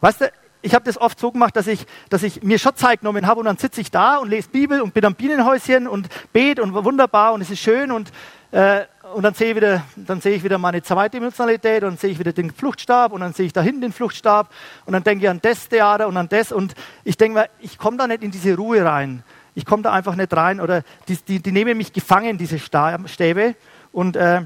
[0.00, 3.00] Weißt du, ich habe das oft so gemacht, dass ich, dass ich mir schon Zeit
[3.00, 6.08] genommen habe und dann sitze ich da und lese Bibel und bin am Bienenhäuschen und
[6.32, 8.12] bete und wunderbar und es ist schön und
[8.52, 12.10] äh, und dann sehe, ich wieder, dann sehe ich wieder meine Zweidimensionalität und dann sehe
[12.10, 14.50] ich wieder den Fluchtstab und dann sehe ich da hinten den Fluchtstab
[14.86, 17.78] und dann denke ich an das Theater und an das und ich denke mir, ich
[17.78, 19.22] komme da nicht in diese Ruhe rein.
[19.54, 23.54] Ich komme da einfach nicht rein oder die, die, die nehmen mich gefangen, diese Stäbe.
[23.92, 24.42] Und, äh,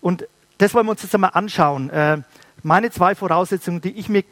[0.00, 0.26] und
[0.58, 1.90] das wollen wir uns jetzt einmal anschauen.
[1.90, 2.18] Äh,
[2.62, 4.24] meine zwei Voraussetzungen, die ich mir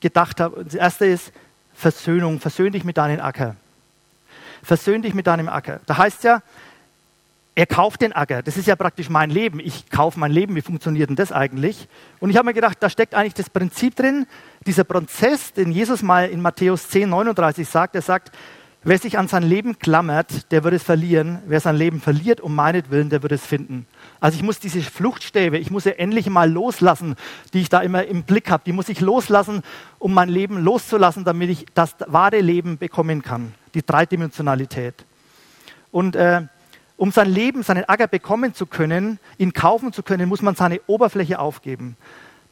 [0.00, 0.64] gedacht habe.
[0.64, 1.32] Das erste ist
[1.74, 2.40] Versöhnung.
[2.40, 3.56] Versöhn dich mit deinem Acker.
[4.62, 5.80] versöhn dich mit deinem Acker.
[5.86, 6.42] Da heißt ja,
[7.56, 8.42] er kauft den Acker.
[8.42, 9.60] Das ist ja praktisch mein Leben.
[9.60, 10.54] Ich kaufe mein Leben.
[10.54, 11.88] Wie funktioniert denn das eigentlich?
[12.20, 14.26] Und ich habe mir gedacht, da steckt eigentlich das Prinzip drin,
[14.66, 17.94] dieser Prozess, den Jesus mal in Matthäus 10, 39 sagt.
[17.94, 18.30] Er sagt,
[18.82, 21.38] wer sich an sein Leben klammert, der wird es verlieren.
[21.46, 23.86] Wer sein Leben verliert um meinetwillen, der wird es finden.
[24.20, 27.16] Also ich muss diese Fluchtstäbe, ich muss sie endlich mal loslassen,
[27.54, 28.64] die ich da immer im Blick habe.
[28.66, 29.62] Die muss ich loslassen,
[29.98, 33.54] um mein Leben loszulassen, damit ich das wahre Leben bekommen kann.
[33.72, 35.06] Die Dreidimensionalität.
[35.90, 36.42] Und äh,
[36.96, 40.80] um sein Leben, seinen Acker bekommen zu können, ihn kaufen zu können, muss man seine
[40.86, 41.96] Oberfläche aufgeben.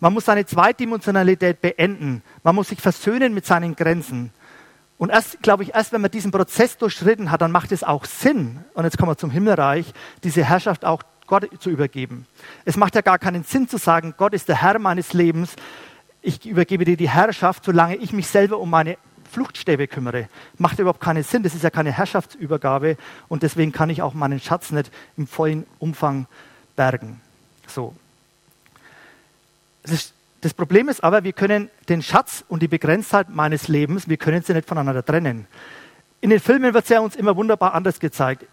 [0.01, 2.23] Man muss seine Zweidimensionalität beenden.
[2.43, 4.33] Man muss sich versöhnen mit seinen Grenzen.
[4.99, 8.05] Und erst, glaube ich, erst wenn man diesen Prozess durchschritten hat, dann macht es auch
[8.05, 12.27] Sinn, und jetzt kommen wir zum Himmelreich, diese Herrschaft auch Gott zu übergeben.
[12.65, 15.57] Es macht ja gar keinen Sinn zu sagen, Gott ist der Herr meines Lebens,
[16.23, 18.97] ich übergebe dir die Herrschaft, solange ich mich selber um meine
[19.35, 20.29] Fluchtstäbe kümmere.
[20.59, 22.97] Macht überhaupt keinen Sinn, das ist ja keine Herrschaftsübergabe
[23.29, 26.27] und deswegen kann ich auch meinen Schatz nicht im vollen Umfang
[26.77, 27.21] bergen.
[27.67, 27.95] So.
[29.83, 34.17] Das, das Problem ist aber, wir können den Schatz und die Begrenztheit meines Lebens, wir
[34.17, 35.47] können sie nicht voneinander trennen.
[36.21, 38.47] In den Filmen wird es ja uns immer wunderbar anders gezeigt.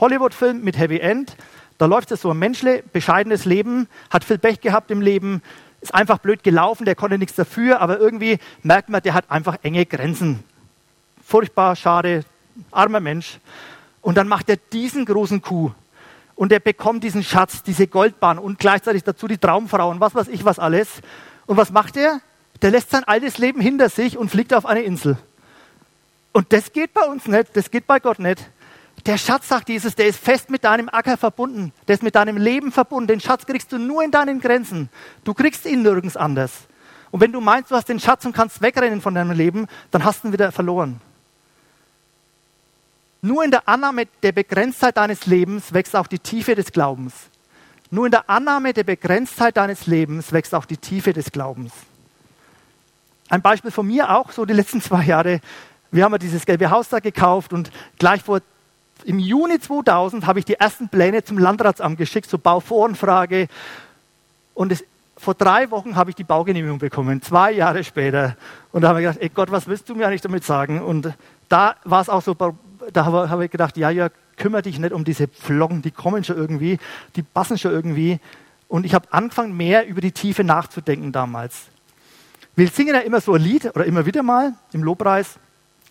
[0.00, 1.36] Hollywood-Film mit Heavy End,
[1.76, 5.42] da läuft es so ein Menschle, bescheidenes Leben, hat viel Pech gehabt im Leben,
[5.84, 9.58] ist einfach blöd gelaufen, der konnte nichts dafür, aber irgendwie merkt man, der hat einfach
[9.62, 10.42] enge Grenzen.
[11.22, 12.24] Furchtbar, schade,
[12.70, 13.38] armer Mensch.
[14.00, 15.72] Und dann macht er diesen großen Coup.
[16.36, 20.28] Und er bekommt diesen Schatz, diese Goldbahn und gleichzeitig dazu die Traumfrau und was weiß
[20.28, 20.88] ich was alles.
[21.46, 22.20] Und was macht er?
[22.62, 25.18] Der lässt sein altes Leben hinter sich und fliegt auf eine Insel.
[26.32, 28.40] Und das geht bei uns nicht, das geht bei Gott nicht.
[29.06, 31.72] Der Schatz, sagt Jesus, der ist fest mit deinem Acker verbunden.
[31.86, 33.08] Der ist mit deinem Leben verbunden.
[33.08, 34.88] Den Schatz kriegst du nur in deinen Grenzen.
[35.24, 36.52] Du kriegst ihn nirgends anders.
[37.10, 40.04] Und wenn du meinst, du hast den Schatz und kannst wegrennen von deinem Leben, dann
[40.04, 41.00] hast du ihn wieder verloren.
[43.20, 47.12] Nur in der Annahme der Begrenztheit deines Lebens wächst auch die Tiefe des Glaubens.
[47.90, 51.72] Nur in der Annahme der Begrenztheit deines Lebens wächst auch die Tiefe des Glaubens.
[53.28, 55.40] Ein Beispiel von mir auch, so die letzten zwei Jahre.
[55.90, 58.40] Wir haben ja dieses gelbe Haus da gekauft und gleich vor
[59.04, 63.48] im Juni 2000 habe ich die ersten Pläne zum Landratsamt geschickt, zur Bauvoranfrage.
[64.54, 64.84] Und es,
[65.16, 68.36] vor drei Wochen habe ich die Baugenehmigung bekommen, zwei Jahre später.
[68.72, 70.82] Und da habe ich gedacht, ey Gott, was willst du mir eigentlich damit sagen?
[70.82, 71.12] Und
[71.48, 75.04] da war es auch so, da habe ich gedacht, ja, ja, kümmere dich nicht um
[75.04, 76.78] diese Pflocken, die kommen schon irgendwie,
[77.16, 78.18] die passen schon irgendwie.
[78.68, 81.66] Und ich habe angefangen, mehr über die Tiefe nachzudenken damals.
[82.56, 85.38] Wir singen ja immer so ein Lied oder immer wieder mal im Lobpreis.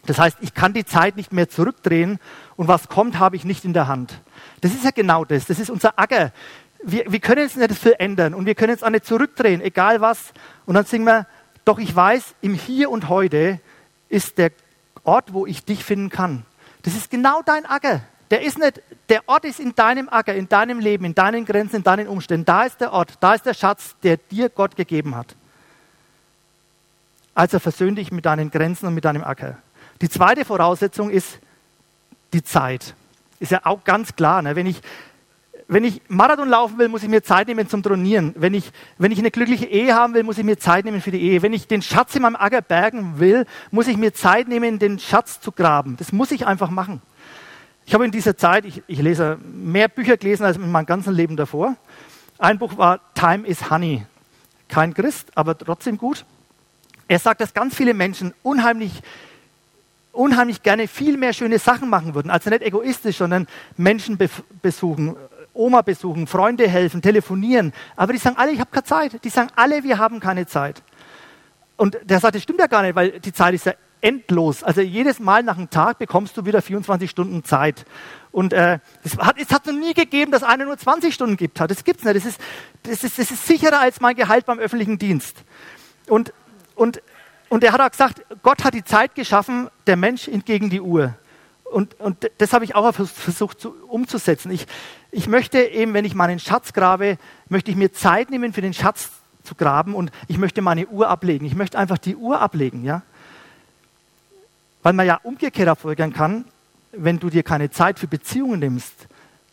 [0.05, 2.19] Das heißt, ich kann die Zeit nicht mehr zurückdrehen
[2.55, 4.19] und was kommt, habe ich nicht in der Hand.
[4.61, 5.45] Das ist ja genau das.
[5.45, 6.31] Das ist unser Acker.
[6.83, 10.33] Wir, wir können es nicht verändern und wir können es auch nicht zurückdrehen, egal was.
[10.65, 11.27] Und dann singen wir,
[11.65, 13.59] doch ich weiß, im Hier und Heute
[14.09, 14.51] ist der
[15.03, 16.45] Ort, wo ich dich finden kann.
[16.83, 18.01] Das ist genau dein Acker.
[18.29, 21.77] Der ist nicht, der Ort ist in deinem Acker, in deinem Leben, in deinen Grenzen,
[21.77, 22.45] in deinen Umständen.
[22.45, 25.35] Da ist der Ort, da ist der Schatz, der dir Gott gegeben hat.
[27.35, 29.57] Also versöhn dich mit deinen Grenzen und mit deinem Acker.
[30.01, 31.39] Die zweite Voraussetzung ist
[32.33, 32.95] die Zeit.
[33.39, 34.41] Ist ja auch ganz klar.
[34.41, 34.55] Ne?
[34.55, 34.81] Wenn, ich,
[35.67, 38.33] wenn ich Marathon laufen will, muss ich mir Zeit nehmen zum Trainieren.
[38.37, 41.11] Wenn ich, wenn ich eine glückliche Ehe haben will, muss ich mir Zeit nehmen für
[41.11, 41.41] die Ehe.
[41.41, 44.99] Wenn ich den Schatz in meinem Acker bergen will, muss ich mir Zeit nehmen, den
[44.99, 45.95] Schatz zu graben.
[45.97, 47.01] Das muss ich einfach machen.
[47.85, 51.13] Ich habe in dieser Zeit, ich, ich lese mehr Bücher gelesen als in meinem ganzen
[51.13, 51.75] Leben davor.
[52.37, 54.05] Ein Buch war Time is Honey.
[54.69, 56.25] Kein Christ, aber trotzdem gut.
[57.07, 59.03] Er sagt, dass ganz viele Menschen unheimlich
[60.13, 62.31] unheimlich gerne viel mehr schöne Sachen machen würden.
[62.31, 64.17] Also nicht egoistisch, sondern Menschen
[64.61, 65.17] besuchen,
[65.53, 67.73] Oma besuchen, Freunde helfen, telefonieren.
[67.95, 69.23] Aber die sagen alle, ich habe keine Zeit.
[69.23, 70.81] Die sagen alle, wir haben keine Zeit.
[71.75, 74.63] Und der sagt, das stimmt ja gar nicht, weil die Zeit ist ja endlos.
[74.63, 77.85] Also jedes Mal nach einem Tag bekommst du wieder 24 Stunden Zeit.
[78.31, 81.59] Und äh, es hat es hat noch nie gegeben, dass einer nur 20 Stunden gibt.
[81.59, 82.15] Das gibt es nicht.
[82.17, 82.41] Das ist,
[82.83, 85.43] das, ist, das ist sicherer als mein Gehalt beim öffentlichen Dienst.
[86.07, 86.33] Und,
[86.75, 87.01] und
[87.53, 91.13] und er hat auch gesagt, Gott hat die Zeit geschaffen, der Mensch entgegen die Uhr.
[91.65, 94.49] Und, und das habe ich auch versucht zu, umzusetzen.
[94.49, 94.65] Ich,
[95.11, 98.73] ich möchte eben, wenn ich meinen Schatz grabe, möchte ich mir Zeit nehmen, für den
[98.73, 99.11] Schatz
[99.43, 101.45] zu graben und ich möchte meine Uhr ablegen.
[101.45, 103.03] Ich möchte einfach die Uhr ablegen, ja.
[104.81, 106.45] Weil man ja umgekehrt erfolgern kann,
[106.91, 108.95] wenn du dir keine Zeit für Beziehungen nimmst,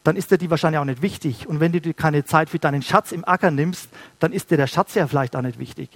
[0.04, 1.46] dann ist dir die wahrscheinlich auch nicht wichtig.
[1.46, 4.56] Und wenn du dir keine Zeit für deinen Schatz im Acker nimmst, dann ist dir
[4.56, 5.90] der Schatz ja vielleicht auch nicht wichtig.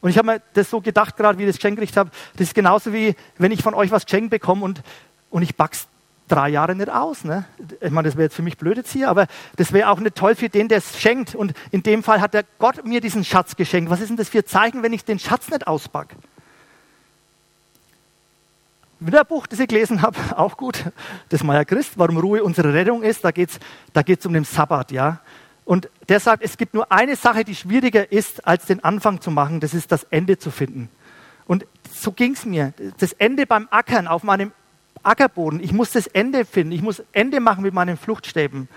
[0.00, 2.54] Und ich habe mir das so gedacht, gerade wie ich das geschenkt habe, das ist
[2.54, 4.82] genauso wie, wenn ich von euch was geschenkt bekomme und,
[5.30, 5.88] und ich back's
[6.28, 7.24] drei Jahre nicht aus.
[7.24, 7.44] Ne?
[7.80, 10.14] Ich meine, das wäre jetzt für mich blöd jetzt hier, aber das wäre auch nicht
[10.14, 11.34] toll für den, der es schenkt.
[11.34, 13.90] Und in dem Fall hat der Gott mir diesen Schatz geschenkt.
[13.90, 16.14] Was ist denn das für Zeichen, wenn ich den Schatz nicht auspacke?
[19.00, 20.84] Wieder ein Buch, das ich gelesen habe, auch gut,
[21.28, 23.24] das Meier Christ, warum Ruhe unsere Rettung ist.
[23.24, 23.60] Da geht es
[23.92, 25.20] da geht's um den Sabbat, ja.
[25.68, 29.30] Und der sagt, es gibt nur eine Sache, die schwieriger ist, als den Anfang zu
[29.30, 30.88] machen, das ist das Ende zu finden.
[31.46, 32.72] Und so ging es mir.
[32.96, 34.52] Das Ende beim Ackern auf meinem
[35.02, 35.62] Ackerboden.
[35.62, 36.72] Ich muss das Ende finden.
[36.72, 38.70] Ich muss Ende machen mit meinen Fluchtstäben.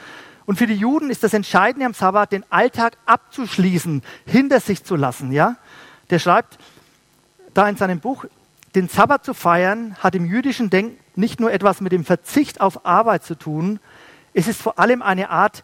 [0.46, 4.98] Und für die Juden ist das Entscheidende am Sabbat, den Alltag abzuschließen, hinter sich zu
[4.98, 5.32] lassen.
[5.32, 5.56] Ja?
[6.10, 6.60] Der schreibt
[7.54, 8.26] da in seinem Buch,
[8.76, 12.86] den Sabbat zu feiern, hat im jüdischen Denken nicht nur etwas mit dem Verzicht auf
[12.86, 13.80] Arbeit zu tun,
[14.34, 15.64] es ist vor allem eine Art,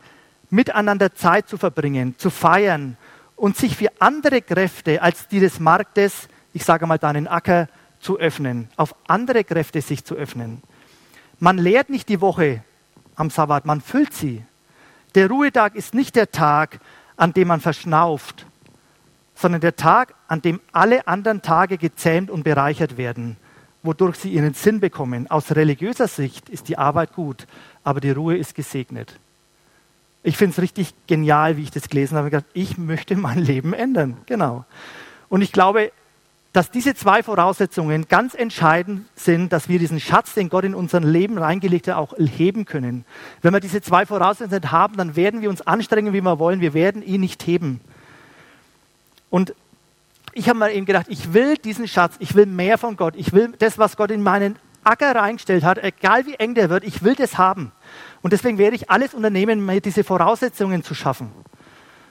[0.49, 2.97] miteinander Zeit zu verbringen, zu feiern
[3.35, 7.67] und sich für andere Kräfte als die des Marktes, ich sage mal deinen Acker,
[7.99, 10.61] zu öffnen, auf andere Kräfte sich zu öffnen.
[11.39, 12.63] Man lehrt nicht die Woche
[13.15, 14.43] am Sabbat, man füllt sie.
[15.15, 16.79] Der Ruhetag ist nicht der Tag,
[17.15, 18.45] an dem man verschnauft,
[19.35, 23.37] sondern der Tag, an dem alle anderen Tage gezähmt und bereichert werden,
[23.83, 25.29] wodurch sie ihren Sinn bekommen.
[25.29, 27.47] Aus religiöser Sicht ist die Arbeit gut,
[27.83, 29.19] aber die Ruhe ist gesegnet.
[30.23, 32.27] Ich finde es richtig genial, wie ich das gelesen habe.
[32.27, 34.17] Ich, gedacht, ich möchte mein Leben ändern.
[34.25, 34.65] Genau.
[35.29, 35.91] Und ich glaube,
[36.53, 40.99] dass diese zwei Voraussetzungen ganz entscheidend sind, dass wir diesen Schatz, den Gott in unser
[41.01, 43.05] Leben reingelegt hat, auch heben können.
[43.41, 46.59] Wenn wir diese zwei Voraussetzungen haben, dann werden wir uns anstrengen, wie wir wollen.
[46.59, 47.79] Wir werden ihn nicht heben.
[49.29, 49.53] Und
[50.33, 53.33] ich habe mir eben gedacht, ich will diesen Schatz, ich will mehr von Gott, ich
[53.33, 57.03] will das, was Gott in meinen Acker reingestellt hat, egal wie eng der wird, ich
[57.03, 57.71] will das haben.
[58.21, 61.31] Und deswegen werde ich alles unternehmen, mir diese Voraussetzungen zu schaffen.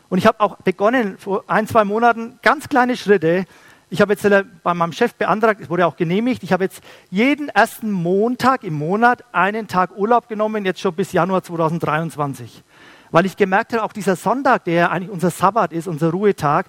[0.09, 3.45] Und ich habe auch begonnen, vor ein, zwei Monaten, ganz kleine Schritte.
[3.91, 4.29] Ich habe jetzt
[4.63, 8.75] bei meinem Chef beantragt, es wurde auch genehmigt, ich habe jetzt jeden ersten Montag im
[8.75, 12.63] Monat einen Tag Urlaub genommen, jetzt schon bis Januar 2023.
[13.11, 16.67] Weil ich gemerkt habe, auch dieser Sonntag, der eigentlich unser Sabbat ist, unser Ruhetag,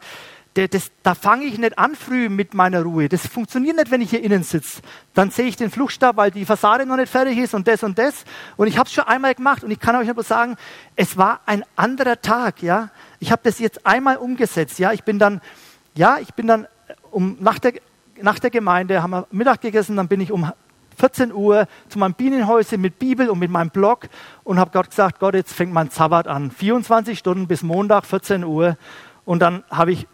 [0.58, 3.08] das, da fange ich nicht an früh mit meiner Ruhe.
[3.10, 4.82] Das funktioniert nicht, wenn ich hier innen sitze.
[5.14, 8.00] Dann sehe ich den Fluchtstab, weil die Fassade noch nicht fertig ist und das und
[8.00, 8.26] das.
[8.56, 10.56] Und ich habe es schon einmal gemacht und ich kann euch nur sagen,
[10.96, 12.64] es war ein anderer Tag.
[12.64, 12.90] Ja,
[13.20, 14.80] ich habe das jetzt einmal umgesetzt.
[14.80, 15.42] Ja, ich bin dann,
[15.94, 16.68] ja, ich bin dann
[17.12, 17.74] um nach der
[18.22, 20.52] nach der Gemeinde haben wir Mittag gegessen, dann bin ich um
[20.98, 24.10] 14 Uhr zu meinem Bienenhäuschen mit Bibel und mit meinem Blog
[24.44, 26.50] und habe Gott gesagt, Gott, jetzt fängt mein Sabbat an.
[26.50, 28.78] 24 Stunden bis Montag, 14 Uhr.
[29.24, 30.08] Und dann habe ich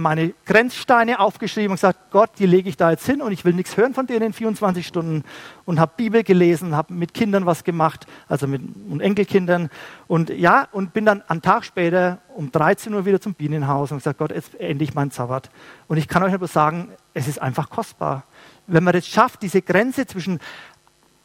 [0.00, 3.52] meine Grenzsteine aufgeschrieben und gesagt, Gott, die lege ich da jetzt hin und ich will
[3.52, 5.24] nichts hören von denen in 24 Stunden
[5.64, 9.70] und habe Bibel gelesen, habe mit Kindern was gemacht, also mit und Enkelkindern
[10.06, 13.98] und ja, und bin dann einen Tag später um 13 Uhr wieder zum Bienenhaus und
[13.98, 15.50] gesagt, Gott, jetzt endlich mein Sabbat.
[15.88, 18.24] Und ich kann euch nur sagen, es ist einfach kostbar.
[18.66, 20.38] Wenn man es schafft, diese Grenze zwischen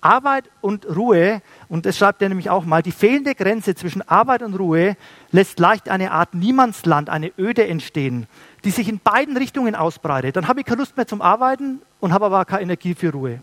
[0.05, 4.43] Arbeit und Ruhe, und das schreibt er nämlich auch mal, die fehlende Grenze zwischen Arbeit
[4.43, 4.95] und Ruhe
[5.31, 8.27] lässt leicht eine Art Niemandsland, eine Öde entstehen,
[8.63, 10.35] die sich in beiden Richtungen ausbreitet.
[10.35, 13.39] Dann habe ich keine Lust mehr zum Arbeiten und habe aber keine Energie für Ruhe.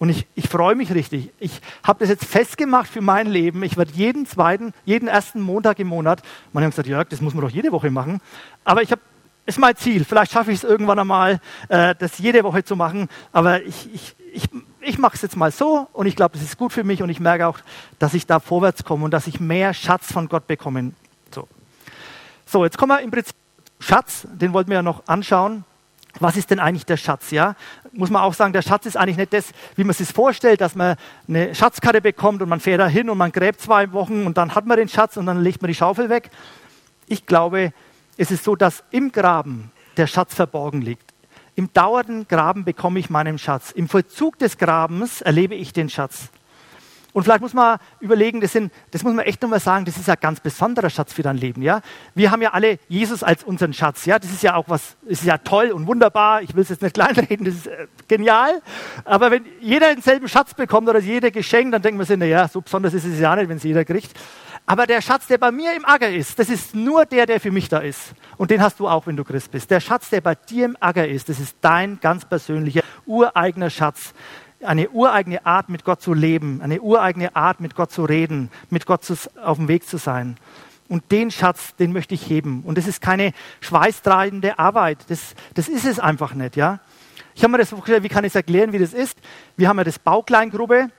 [0.00, 1.30] Und ich, ich freue mich richtig.
[1.38, 3.62] Ich habe das jetzt festgemacht für mein Leben.
[3.62, 7.34] Ich werde jeden zweiten, jeden ersten Montag im Monat, man hat gesagt, Jörg, das muss
[7.34, 8.20] man doch jede Woche machen.
[8.64, 9.00] Aber ich habe,
[9.46, 10.04] ist mein Ziel.
[10.04, 13.08] Vielleicht schaffe ich es irgendwann einmal, äh, das jede Woche zu machen.
[13.32, 14.48] Aber ich, ich, ich,
[14.80, 17.10] ich mache es jetzt mal so und ich glaube, das ist gut für mich und
[17.10, 17.58] ich merke auch,
[17.98, 20.92] dass ich da vorwärts komme und dass ich mehr Schatz von Gott bekomme.
[21.34, 21.48] So,
[22.46, 23.34] so jetzt kommen wir im Prinzip
[23.80, 25.64] Schatz, den wollten wir ja noch anschauen.
[26.20, 27.30] Was ist denn eigentlich der Schatz?
[27.30, 27.54] Ja,
[27.92, 30.74] muss man auch sagen, der Schatz ist eigentlich nicht das, wie man sich vorstellt, dass
[30.74, 30.96] man
[31.28, 34.54] eine Schatzkarte bekommt und man fährt da hin und man gräbt zwei Wochen und dann
[34.54, 36.30] hat man den Schatz und dann legt man die Schaufel weg.
[37.06, 37.72] Ich glaube,
[38.16, 41.07] es ist so, dass im Graben der Schatz verborgen liegt.
[41.58, 43.72] Im dauernden Graben bekomme ich meinen Schatz.
[43.72, 46.28] Im Vollzug des Grabens erlebe ich den Schatz.
[47.12, 50.08] Und vielleicht muss man überlegen, das, sind, das muss man echt nochmal sagen, das ist
[50.08, 51.62] ein ganz besonderer Schatz für dein Leben.
[51.62, 51.80] Ja?
[52.14, 54.04] Wir haben ja alle Jesus als unseren Schatz.
[54.04, 54.20] Ja?
[54.20, 56.42] Das ist ja auch was, ist ja toll und wunderbar.
[56.42, 58.62] Ich will es jetzt nicht kleinreden, das ist äh, genial.
[59.04, 62.60] Aber wenn jeder denselben Schatz bekommt oder jeder Geschenk, dann denken wir sich, naja, so
[62.60, 64.16] besonders ist es ja nicht, wenn es jeder kriegt.
[64.70, 67.50] Aber der Schatz, der bei mir im Acker ist, das ist nur der, der für
[67.50, 68.12] mich da ist.
[68.36, 69.70] Und den hast du auch, wenn du Christ bist.
[69.70, 74.12] Der Schatz, der bei dir im Acker ist, das ist dein ganz persönlicher, ureigener Schatz.
[74.60, 78.84] Eine ureigene Art, mit Gott zu leben, eine ureigene Art, mit Gott zu reden, mit
[78.84, 80.36] Gott zu, auf dem Weg zu sein.
[80.86, 82.62] Und den Schatz, den möchte ich heben.
[82.62, 84.98] Und das ist keine schweißtreibende Arbeit.
[85.08, 86.80] Das, das ist es einfach nicht, ja.
[87.34, 89.16] Ich habe mir das vorgestellt, wie kann ich es erklären, wie das ist?
[89.56, 90.90] Wir haben ja das Baukleingruppe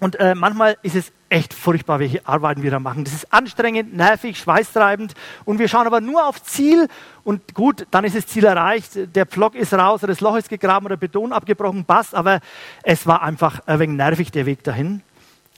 [0.00, 3.02] und äh, manchmal ist es echt furchtbar, welche Arbeiten wir da machen.
[3.02, 5.14] Das ist anstrengend, nervig, schweißtreibend.
[5.44, 6.86] Und wir schauen aber nur auf Ziel.
[7.24, 9.16] Und gut, dann ist das Ziel erreicht.
[9.16, 12.14] Der Pflock ist raus oder das Loch ist gegraben oder Beton abgebrochen, passt.
[12.14, 12.38] Aber
[12.84, 15.02] es war einfach ein wenig nervig, der Weg dahin.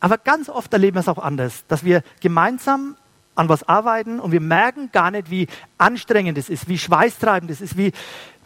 [0.01, 2.97] Aber ganz oft erleben wir es auch anders, dass wir gemeinsam
[3.35, 5.47] an was arbeiten und wir merken gar nicht, wie
[5.77, 7.93] anstrengend es ist, wie schweißtreibend es ist, wie,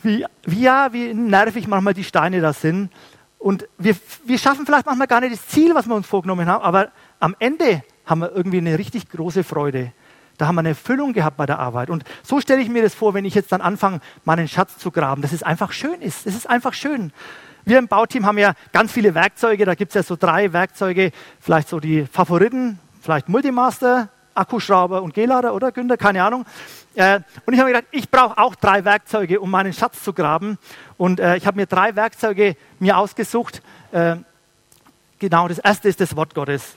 [0.02, 2.90] wie, wie, ja, wie nervig manchmal die Steine da sind.
[3.38, 6.64] Und wir, wir schaffen vielleicht manchmal gar nicht das Ziel, was wir uns vorgenommen haben,
[6.64, 6.90] aber
[7.20, 9.92] am Ende haben wir irgendwie eine richtig große Freude.
[10.38, 11.90] Da haben wir eine Erfüllung gehabt bei der Arbeit.
[11.90, 14.90] Und so stelle ich mir das vor, wenn ich jetzt dann anfange, meinen Schatz zu
[14.90, 16.26] graben, dass es einfach schön ist.
[16.26, 17.12] Es ist einfach schön.
[17.66, 19.66] Wir im Bauteam haben ja ganz viele Werkzeuge.
[19.66, 25.12] Da gibt es ja so drei Werkzeuge, vielleicht so die Favoriten, vielleicht Multimaster, Akkuschrauber und
[25.12, 25.98] Gelader, oder Günther?
[25.98, 26.46] Keine Ahnung.
[26.94, 30.14] Äh, und ich habe mir gedacht, ich brauche auch drei Werkzeuge, um meinen Schatz zu
[30.14, 30.56] graben.
[30.96, 33.60] Und äh, ich habe mir drei Werkzeuge mir ausgesucht.
[33.92, 34.16] Äh,
[35.18, 36.76] genau, das erste ist das Wort Gottes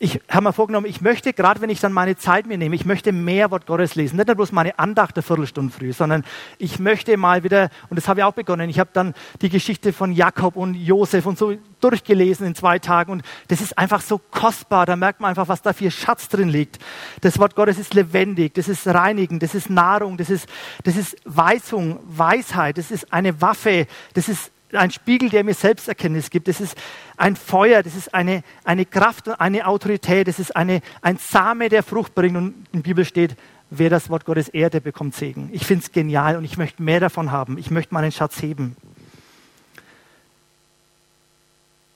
[0.00, 2.84] ich habe mir vorgenommen, ich möchte, gerade wenn ich dann meine Zeit mir nehme, ich
[2.84, 4.16] möchte mehr Wort Gottes lesen.
[4.16, 6.24] Nicht nur bloß meine Andacht eine Viertelstunde früh, sondern
[6.58, 9.92] ich möchte mal wieder, und das habe ich auch begonnen, ich habe dann die Geschichte
[9.92, 14.18] von Jakob und Josef und so durchgelesen in zwei Tagen und das ist einfach so
[14.18, 14.84] kostbar.
[14.84, 16.78] Da merkt man einfach, was da für Schatz drin liegt.
[17.20, 20.48] Das Wort Gottes ist lebendig, das ist reinigend, das ist Nahrung, das ist,
[20.82, 26.30] das ist Weisung, Weisheit, das ist eine Waffe, das ist ein Spiegel, der mir Selbsterkenntnis
[26.30, 26.48] gibt.
[26.48, 26.76] Das ist
[27.16, 31.68] ein Feuer, das ist eine, eine Kraft und eine Autorität, das ist eine, ein Same,
[31.68, 32.36] der Frucht bringt.
[32.36, 33.36] Und in der Bibel steht,
[33.70, 35.50] wer das Wort Gottes ehrt, der bekommt Segen.
[35.52, 37.58] Ich finde es genial und ich möchte mehr davon haben.
[37.58, 38.76] Ich möchte meinen Schatz heben.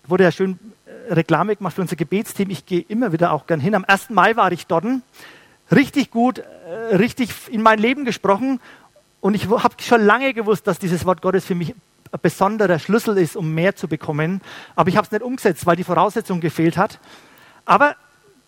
[0.07, 2.51] Wurde ja schön äh, Reklame gemacht für unser Gebetsteam.
[2.51, 3.75] Ich gehe immer wieder auch gern hin.
[3.75, 4.11] Am 1.
[4.11, 4.85] Mai war ich dort.
[5.71, 8.61] Richtig gut, äh, richtig in mein Leben gesprochen.
[9.21, 11.75] Und ich habe schon lange gewusst, dass dieses Wort Gottes für mich
[12.11, 14.41] ein besonderer Schlüssel ist, um mehr zu bekommen.
[14.77, 16.99] Aber ich habe es nicht umgesetzt, weil die Voraussetzung gefehlt hat.
[17.65, 17.97] Aber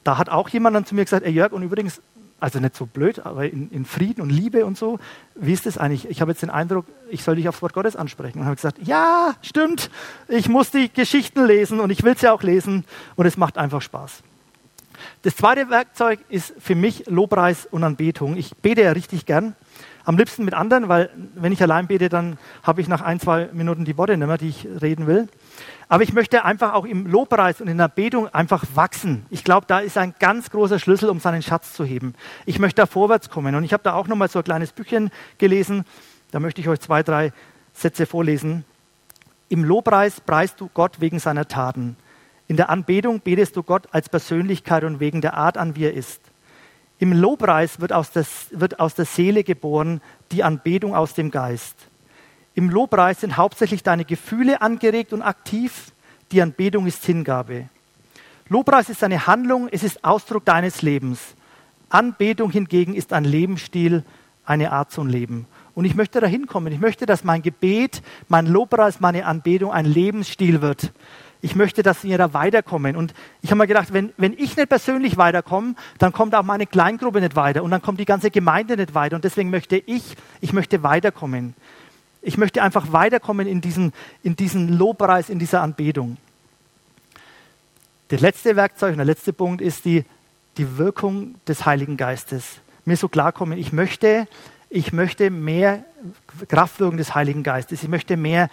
[0.04, 2.00] da hat auch jemand dann zu mir gesagt, ey Jörg, und übrigens,
[2.40, 4.98] also nicht so blöd, aber in, in Frieden und Liebe und so,
[5.34, 6.08] wie ist das eigentlich?
[6.08, 8.40] Ich habe jetzt den Eindruck, ich soll dich aufs Wort Gottes ansprechen.
[8.40, 9.90] Und habe gesagt, ja, stimmt,
[10.26, 12.84] ich muss die Geschichten lesen und ich will sie ja auch lesen
[13.16, 14.22] und es macht einfach Spaß.
[15.22, 18.36] Das zweite Werkzeug ist für mich Lobpreis und Anbetung.
[18.36, 19.54] Ich bete ja richtig gern.
[20.04, 23.48] Am liebsten mit anderen, weil wenn ich allein bete, dann habe ich nach ein, zwei
[23.52, 25.28] Minuten die Worte nicht mehr, die ich reden will.
[25.88, 29.26] Aber ich möchte einfach auch im Lobpreis und in der Betung einfach wachsen.
[29.28, 32.14] Ich glaube, da ist ein ganz großer Schlüssel, um seinen Schatz zu heben.
[32.46, 33.54] Ich möchte da vorwärts kommen.
[33.54, 35.84] Und ich habe da auch nochmal so ein kleines Büchchen gelesen.
[36.30, 37.32] Da möchte ich euch zwei, drei
[37.72, 38.64] Sätze vorlesen.
[39.48, 41.96] Im Lobpreis preist du Gott wegen seiner Taten.
[42.46, 45.94] In der Anbetung betest du Gott als Persönlichkeit und wegen der Art an, wie er
[45.94, 46.29] ist.
[47.00, 51.74] Im Lobpreis wird aus, der, wird aus der Seele geboren, die Anbetung aus dem Geist.
[52.54, 55.92] Im Lobpreis sind hauptsächlich deine Gefühle angeregt und aktiv,
[56.30, 57.70] die Anbetung ist Hingabe.
[58.50, 61.34] Lobpreis ist eine Handlung, es ist Ausdruck deines Lebens.
[61.88, 64.04] Anbetung hingegen ist ein Lebensstil,
[64.44, 65.46] eine Art zu leben.
[65.74, 66.70] Und ich möchte dahin kommen.
[66.70, 70.92] Ich möchte, dass mein Gebet, mein Lobpreis, meine Anbetung ein Lebensstil wird
[71.42, 72.96] ich möchte, dass wir da weiterkommen.
[72.96, 76.66] Und ich habe mir gedacht, wenn, wenn ich nicht persönlich weiterkomme, dann kommt auch meine
[76.66, 79.16] Kleingruppe nicht weiter und dann kommt die ganze Gemeinde nicht weiter.
[79.16, 81.54] Und deswegen möchte ich, ich möchte weiterkommen.
[82.22, 86.18] Ich möchte einfach weiterkommen in diesen, in diesen Lobpreis, in dieser Anbetung.
[88.08, 90.04] Das letzte Werkzeug und der letzte Punkt ist die,
[90.58, 92.58] die Wirkung des Heiligen Geistes.
[92.84, 94.26] Mir so klarkommen, ich möchte,
[94.68, 95.84] ich möchte mehr
[96.48, 97.82] Kraftwirkung des Heiligen Geistes.
[97.82, 98.50] Ich möchte mehr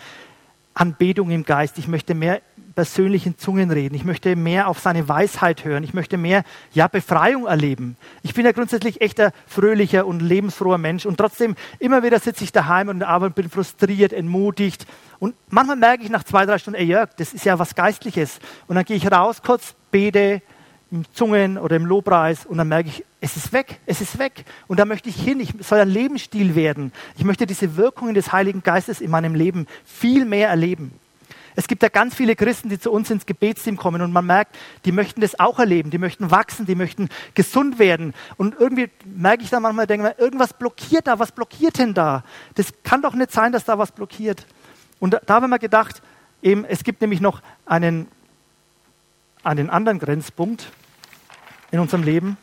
[0.73, 1.77] Anbetung im Geist.
[1.77, 2.41] Ich möchte mehr
[2.78, 3.95] persönlichen Zungen reden.
[3.95, 5.84] Ich möchte mehr auf seine Weisheit hören.
[5.84, 6.43] Ich möchte mehr
[6.75, 7.97] ja, Befreiung erleben.
[8.21, 11.07] Ich bin ja grundsätzlich echt ein fröhlicher und lebensfroher Mensch.
[11.07, 14.86] Und trotzdem, immer wieder sitze ich daheim und arbeite, bin frustriert, entmutigt.
[15.17, 18.38] Und manchmal merke ich nach zwei, drei Stunden, ey Jörg, das ist ja was Geistliches.
[18.67, 20.43] Und dann gehe ich raus, kurz bete,
[20.91, 24.45] im Zungen oder im Lobpreis und dann merke ich, es ist weg, es ist weg.
[24.67, 26.93] Und da möchte ich hin, ich soll ein Lebensstil werden.
[27.17, 30.91] Ich möchte diese Wirkungen des Heiligen Geistes in meinem Leben viel mehr erleben.
[31.58, 34.55] Es gibt ja ganz viele Christen, die zu uns ins Gebetsteam kommen und man merkt,
[34.86, 38.14] die möchten das auch erleben, die möchten wachsen, die möchten gesund werden.
[38.38, 42.24] Und irgendwie merke ich dann manchmal, denke ich, irgendwas blockiert da, was blockiert denn da?
[42.53, 44.45] Das kann doch nicht sein, dass da was blockiert.
[44.99, 46.03] Und da, da haben wir gedacht,
[46.43, 48.08] eben, es gibt nämlich noch einen
[49.47, 50.72] einen anderen Grenzpunkt
[51.72, 52.38] in unserem Leben.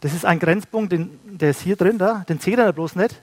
[0.00, 3.22] Das ist ein Grenzpunkt, den, der ist hier drin, da, den seht ihr bloß nicht.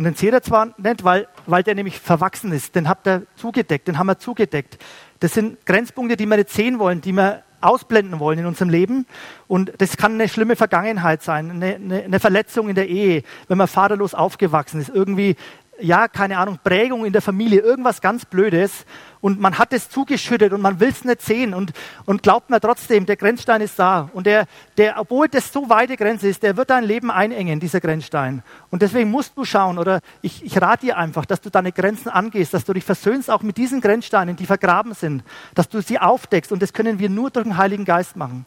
[0.00, 2.74] Und den seht ihr zwar nicht, weil, weil der nämlich verwachsen ist.
[2.74, 4.78] Den habt ihr zugedeckt, den haben wir zugedeckt.
[5.18, 9.04] Das sind Grenzpunkte, die wir nicht sehen wollen, die wir ausblenden wollen in unserem Leben.
[9.46, 13.58] Und das kann eine schlimme Vergangenheit sein, eine, eine, eine Verletzung in der Ehe, wenn
[13.58, 15.36] man vaterlos aufgewachsen ist, irgendwie
[15.80, 18.84] ja, keine Ahnung, Prägung in der Familie, irgendwas ganz Blödes
[19.20, 21.72] und man hat es zugeschüttet und man will es nicht sehen und,
[22.06, 25.96] und glaubt mir trotzdem, der Grenzstein ist da und der, der, obwohl das so weite
[25.96, 28.42] Grenze ist, der wird dein Leben einengen, dieser Grenzstein.
[28.70, 32.08] Und deswegen musst du schauen oder ich, ich rate dir einfach, dass du deine Grenzen
[32.08, 35.22] angehst, dass du dich versöhnst auch mit diesen Grenzsteinen, die vergraben sind,
[35.54, 38.46] dass du sie aufdeckst und das können wir nur durch den Heiligen Geist machen.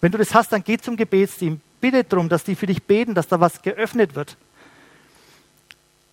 [0.00, 3.14] Wenn du das hast, dann geh zum Gebetsteam, bitte darum, dass die für dich beten,
[3.14, 4.36] dass da was geöffnet wird.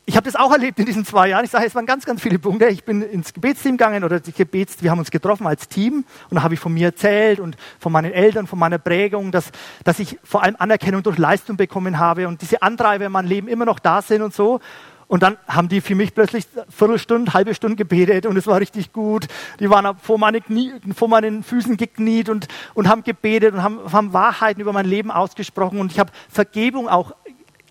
[0.09, 1.43] Ich habe das auch erlebt in diesen zwei Jahren.
[1.43, 2.67] Ich sage, es waren ganz, ganz viele Punkte.
[2.67, 6.35] Ich bin ins Gebetsteam gegangen oder die Gebets, wir haben uns getroffen als Team und
[6.35, 9.51] da habe ich von mir erzählt und von meinen Eltern, von meiner Prägung, dass,
[9.83, 13.49] dass ich vor allem Anerkennung durch Leistung bekommen habe und diese Antreiber in meinem Leben
[13.49, 14.61] immer noch da sind und so.
[15.09, 18.93] Und dann haben die für mich plötzlich Viertelstunde, halbe Stunde gebetet und es war richtig
[18.93, 19.27] gut.
[19.59, 23.79] Die waren vor, meine Knie, vor meinen Füßen gekniet und, und haben gebetet und haben,
[23.91, 27.13] haben Wahrheiten über mein Leben ausgesprochen und ich habe Vergebung auch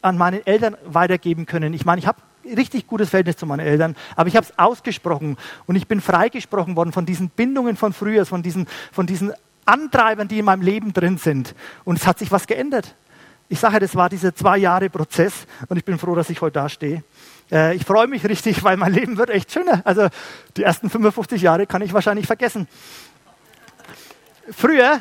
[0.06, 1.74] an meine Eltern weitergeben können.
[1.74, 5.36] Ich meine, ich habe richtig gutes Verhältnis zu meinen Eltern, aber ich habe es ausgesprochen
[5.66, 9.32] und ich bin freigesprochen worden von diesen Bindungen von früher, von diesen, von diesen
[9.64, 11.54] Antreibern, die in meinem Leben drin sind.
[11.84, 12.94] Und es hat sich was geändert.
[13.48, 16.54] Ich sage, das war dieser zwei Jahre Prozess und ich bin froh, dass ich heute
[16.54, 17.04] da stehe.
[17.50, 19.82] Äh, ich freue mich richtig, weil mein Leben wird echt schöner.
[19.84, 20.08] Also
[20.56, 22.68] die ersten 55 Jahre kann ich wahrscheinlich vergessen.
[24.50, 25.00] Früher,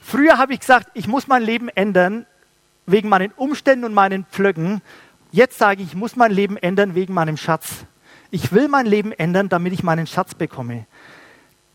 [0.00, 2.26] früher habe ich gesagt, ich muss mein Leben ändern
[2.90, 4.82] wegen meinen Umständen und meinen Pflöcken,
[5.30, 7.84] Jetzt sage ich, ich muss mein Leben ändern wegen meinem Schatz.
[8.30, 10.86] Ich will mein Leben ändern, damit ich meinen Schatz bekomme.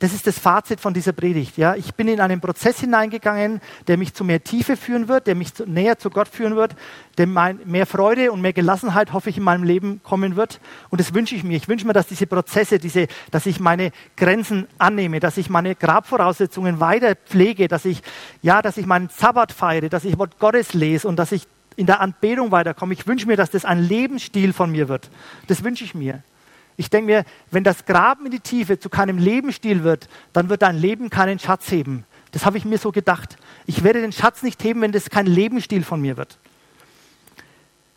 [0.03, 1.57] Das ist das Fazit von dieser Predigt.
[1.57, 1.75] Ja?
[1.75, 5.53] Ich bin in einen Prozess hineingegangen, der mich zu mehr Tiefe führen wird, der mich
[5.53, 6.75] zu, näher zu Gott führen wird,
[7.17, 10.59] der mein, mehr Freude und mehr Gelassenheit, hoffe ich, in meinem Leben kommen wird.
[10.89, 11.55] Und das wünsche ich mir.
[11.55, 15.73] Ich wünsche mir, dass diese Prozesse, diese, dass ich meine Grenzen annehme, dass ich meine
[15.73, 18.01] Grabvoraussetzungen weiter pflege, dass ich,
[18.41, 21.47] ja, dass ich meinen Sabbat feiere, dass ich Wort Gottes lese und dass ich
[21.77, 22.91] in der Anbetung weiterkomme.
[22.91, 25.09] Ich wünsche mir, dass das ein Lebensstil von mir wird.
[25.47, 26.23] Das wünsche ich mir.
[26.77, 30.61] Ich denke mir, wenn das Graben in die Tiefe zu keinem Lebensstil wird, dann wird
[30.61, 32.05] dein Leben keinen Schatz heben.
[32.31, 33.37] Das habe ich mir so gedacht.
[33.65, 36.37] Ich werde den Schatz nicht heben, wenn das kein Lebensstil von mir wird.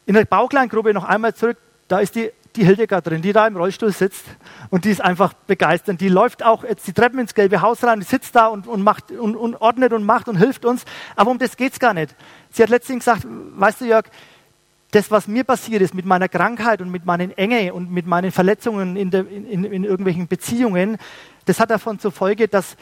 [0.05, 1.57] In der Baukleingruppe noch einmal zurück,
[1.89, 4.24] da ist die die Hildegard drin, die da im Rollstuhl sitzt
[4.70, 6.01] und die ist einfach begeistert.
[6.01, 8.83] Die läuft auch jetzt die Treppen ins gelbe Haus rein, die sitzt da und, und
[8.83, 10.85] macht und, und ordnet und macht und hilft uns.
[11.14, 12.14] Aber um das geht es gar nicht.
[12.51, 14.07] Sie hat letztens gesagt, weißt du Jörg,
[14.97, 18.32] das, was mir passiert ist mit meiner Krankheit und mit meinen Enge und mit meinen
[18.32, 20.97] Verletzungen in, der, in, in irgendwelchen Beziehungen,
[21.44, 22.76] das hat davon zur Folge, dass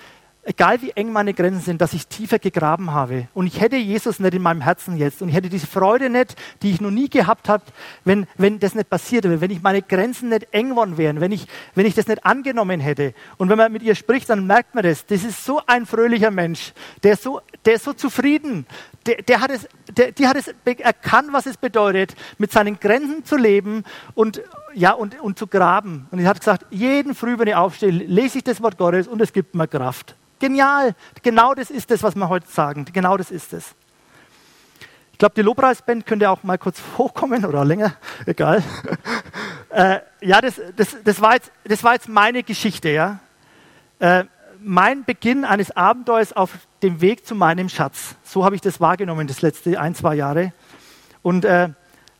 [0.44, 3.26] egal wie eng meine Grenzen sind, dass ich tiefer gegraben habe.
[3.34, 5.22] Und ich hätte Jesus nicht in meinem Herzen jetzt.
[5.22, 7.64] Und ich hätte diese Freude nicht, die ich noch nie gehabt habe,
[8.04, 11.32] wenn, wenn das nicht passiert wäre, wenn ich meine Grenzen nicht eng worden wären, wenn
[11.32, 13.14] ich, wenn ich das nicht angenommen hätte.
[13.38, 15.04] Und wenn man mit ihr spricht, dann merkt man das.
[15.06, 18.66] Das ist so ein fröhlicher Mensch, der ist so, der ist so zufrieden.
[19.06, 23.24] Der, der hat es, der, die hat es erkannt, was es bedeutet, mit seinen Grenzen
[23.24, 23.84] zu leben
[24.14, 24.42] und,
[24.72, 26.08] ja, und, und zu graben.
[26.10, 29.20] Und er hat gesagt, jeden Früh, wenn ich aufstehe, lese ich das Wort Gottes und
[29.20, 30.14] es gibt mir Kraft.
[30.38, 30.94] Genial.
[31.22, 32.86] Genau das ist es, was wir heute sagen.
[32.92, 33.74] Genau das ist es.
[35.12, 37.94] Ich glaube, die Lobpreisband könnte auch mal kurz hochkommen oder länger,
[38.26, 38.64] egal.
[39.70, 42.88] äh, ja, das, das, das, war jetzt, das war jetzt meine Geschichte.
[42.88, 43.20] Ja?
[44.00, 44.24] Äh,
[44.64, 46.50] mein Beginn eines Abenteuers auf
[46.82, 48.16] dem Weg zu meinem Schatz.
[48.24, 50.52] So habe ich das wahrgenommen, das letzte ein, zwei Jahre.
[51.22, 51.70] Und äh,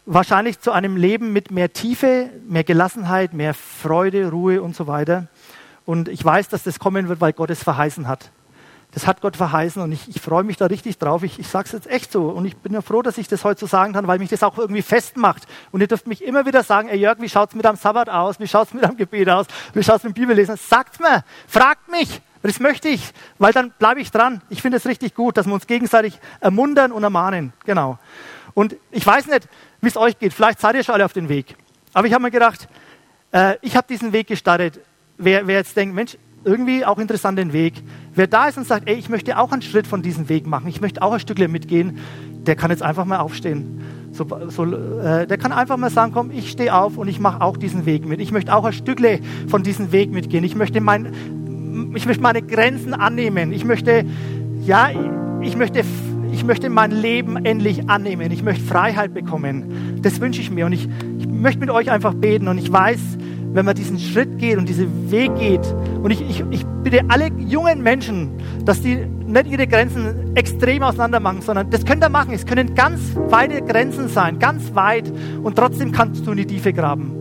[0.06, 5.28] wahrscheinlich zu einem Leben mit mehr Tiefe, mehr Gelassenheit, mehr Freude, Ruhe und so weiter.
[5.86, 8.30] Und ich weiß, dass das kommen wird, weil Gott es verheißen hat.
[8.92, 11.24] Das hat Gott verheißen und ich, ich freue mich da richtig drauf.
[11.24, 13.42] Ich, ich sage es jetzt echt so und ich bin ja froh, dass ich das
[13.42, 15.48] heute so sagen kann, weil mich das auch irgendwie festmacht.
[15.72, 18.08] Und ihr dürft mich immer wieder sagen, ey Jörg, wie schaut es mit am Sabbat
[18.08, 18.38] aus?
[18.38, 19.46] Wie schaut es mit am Gebet aus?
[19.72, 20.56] Wie schaut es mit dem Bibellesen?
[20.56, 22.22] Sagt mir, fragt mich.
[22.48, 24.42] Das möchte ich, weil dann bleibe ich dran.
[24.50, 27.52] Ich finde es richtig gut, dass wir uns gegenseitig ermuntern und ermahnen.
[27.64, 27.98] Genau.
[28.52, 29.48] Und ich weiß nicht,
[29.80, 30.32] wie es euch geht.
[30.32, 31.56] Vielleicht seid ihr schon alle auf dem Weg.
[31.92, 32.68] Aber ich habe mir gedacht,
[33.32, 34.80] äh, ich habe diesen Weg gestartet
[35.18, 37.74] wer, wer jetzt denkt, Mensch, irgendwie auch interessant den Weg.
[38.14, 40.68] Wer da ist und sagt, ey, ich möchte auch einen Schritt von diesem Weg machen,
[40.68, 41.98] ich möchte auch ein Stückchen mitgehen,
[42.46, 43.82] der kann jetzt einfach mal aufstehen.
[44.12, 47.40] So, so, äh, der kann einfach mal sagen, komm, ich stehe auf und ich mache
[47.40, 48.20] auch diesen Weg mit.
[48.20, 50.44] Ich möchte auch ein Stückle von diesem Weg mitgehen.
[50.44, 51.12] Ich möchte, mein,
[51.94, 53.52] ich möchte meine Grenzen annehmen.
[53.52, 54.04] Ich möchte,
[54.64, 54.90] ja,
[55.40, 55.82] ich möchte,
[56.32, 58.30] ich möchte mein Leben endlich annehmen.
[58.32, 60.00] Ich möchte Freiheit bekommen.
[60.02, 63.00] Das wünsche ich mir und ich, ich möchte mit euch einfach beten und ich weiß,
[63.52, 65.64] wenn man diesen Schritt geht und diesen Weg geht.
[66.02, 68.30] Und ich, ich, ich bitte alle jungen Menschen,
[68.64, 68.96] dass die
[69.26, 72.34] nicht ihre Grenzen extrem auseinander machen, sondern das könnt ihr machen.
[72.34, 75.12] Es können ganz weite Grenzen sein, ganz weit.
[75.42, 77.12] Und trotzdem kannst du in die Tiefe graben.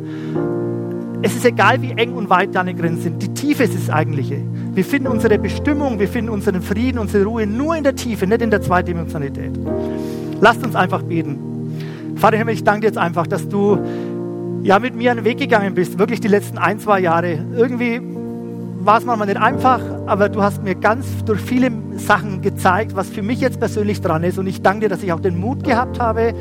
[1.26, 3.24] Es ist egal, wie eng und weit deine Grenzen sind.
[3.24, 4.42] Die Tiefe ist das Eigentliche.
[4.74, 8.42] Wir finden unsere Bestimmung, wir finden unseren Frieden, unsere Ruhe nur in der Tiefe, nicht
[8.42, 9.58] in der Zweidimensionalität.
[10.42, 11.38] Lasst uns einfach beten.
[12.18, 13.80] Vater Himmel, ich danke dir jetzt einfach, dass du
[14.64, 17.40] ja mit mir einen Weg gegangen bist, wirklich die letzten ein, zwei Jahre.
[17.56, 18.02] Irgendwie
[18.82, 23.10] war es manchmal nicht einfach, aber du hast mir ganz durch viele Sachen gezeigt, was
[23.10, 24.38] für mich jetzt persönlich dran ist.
[24.38, 26.34] Und ich danke dir, dass ich auch den Mut gehabt habe,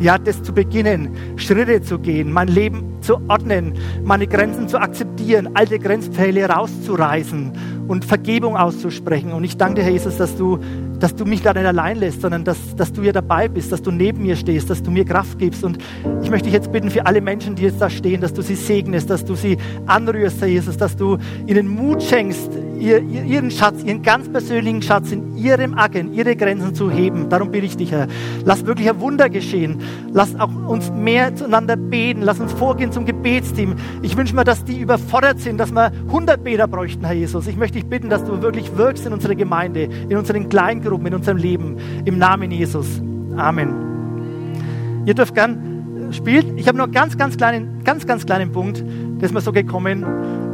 [0.00, 5.50] ja, das zu beginnen, Schritte zu gehen, mein Leben zu ordnen, meine Grenzen zu akzeptieren,
[5.54, 9.32] alte Grenzpfähle rauszureißen und Vergebung auszusprechen.
[9.32, 10.58] Und ich danke dir, Herr Jesus, dass du,
[10.98, 13.82] dass du mich da nicht allein lässt, sondern dass, dass du hier dabei bist, dass
[13.82, 15.64] du neben mir stehst, dass du mir Kraft gibst.
[15.64, 15.78] Und
[16.22, 18.54] ich möchte dich jetzt bitten für alle Menschen, die jetzt da stehen, dass du sie
[18.54, 23.82] segnest, dass du sie anrührst, Herr Jesus, dass du ihnen Mut schenkst, ihr, ihren Schatz,
[23.82, 27.28] ihren ganz persönlichen Schatz in ihrem Acker, in ihre Grenzen zu heben.
[27.28, 28.06] Darum bitte ich dich, Herr.
[28.44, 29.80] Lass wirklich ein Wunder geschehen.
[30.12, 32.22] Lass auch uns mehr zueinander beten.
[32.22, 33.76] Lass uns vorgehen zum Gebetsteam.
[34.02, 37.46] Ich wünsche mir, dass die überfordert sind, dass wir 100 Beter bräuchten, Herr Jesus.
[37.46, 41.14] Ich möchte dich bitten, dass du wirklich wirkst in unserer Gemeinde, in unseren Kleingruppen, in
[41.14, 41.76] unserem Leben.
[42.04, 43.00] Im Namen Jesus.
[43.36, 45.04] Amen.
[45.04, 46.58] Ihr dürft gern spielen.
[46.58, 48.82] Ich habe nur einen ganz, ganz kleinen, ganz, ganz kleinen Punkt.
[49.20, 50.04] Der ist mir so gekommen.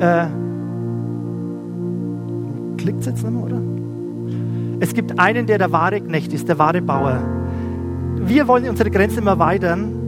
[0.00, 0.26] Äh,
[2.76, 3.60] Klickt es jetzt nicht mehr, oder?
[4.80, 7.22] Es gibt einen, der der wahre Knecht ist, der wahre Bauer.
[8.16, 10.01] Wir wollen unsere Grenzen immer erweitern,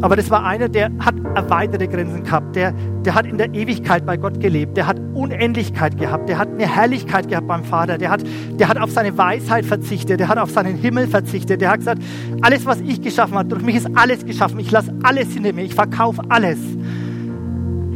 [0.00, 2.54] aber das war einer, der hat erweiterte Grenzen gehabt.
[2.54, 2.72] Der,
[3.04, 4.76] der hat in der Ewigkeit bei Gott gelebt.
[4.76, 6.28] Der hat Unendlichkeit gehabt.
[6.28, 7.98] Der hat eine Herrlichkeit gehabt beim Vater.
[7.98, 8.22] Der hat,
[8.52, 10.20] der hat auf seine Weisheit verzichtet.
[10.20, 11.60] Der hat auf seinen Himmel verzichtet.
[11.60, 12.02] Der hat gesagt,
[12.42, 14.60] alles, was ich geschaffen habe, durch mich ist alles geschaffen.
[14.60, 15.64] Ich lasse alles hinter mir.
[15.64, 16.58] Ich verkaufe alles.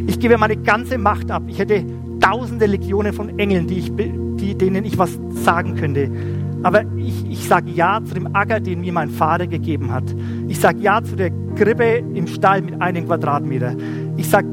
[0.09, 1.45] Ich gebe meine ganze Macht ab.
[1.47, 1.85] Ich hätte
[2.21, 6.11] tausende Legionen von Engeln, die ich, die, denen ich was sagen könnte.
[6.63, 10.05] Aber ich, ich sage Ja zu dem Acker, den mir mein Vater gegeben hat.
[10.49, 13.75] Ich sage Ja zu der Krippe im Stall mit einem Quadratmeter.
[14.17, 14.47] Ich sage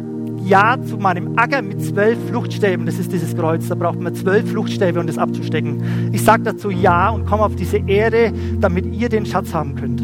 [0.43, 2.85] Ja zu meinem Acker mit zwölf Fluchtstäben.
[2.85, 3.67] Das ist dieses Kreuz.
[3.67, 6.11] Da braucht man zwölf Fluchtstäbe, um das abzustecken.
[6.11, 10.01] Ich sage dazu Ja und komme auf diese Erde, damit ihr den Schatz haben könnt.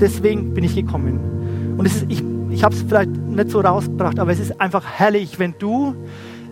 [0.00, 1.74] Deswegen bin ich gekommen.
[1.78, 4.84] Und es ist, ich, ich habe es vielleicht nicht so rausgebracht, aber es ist einfach
[4.84, 5.94] herrlich, wenn du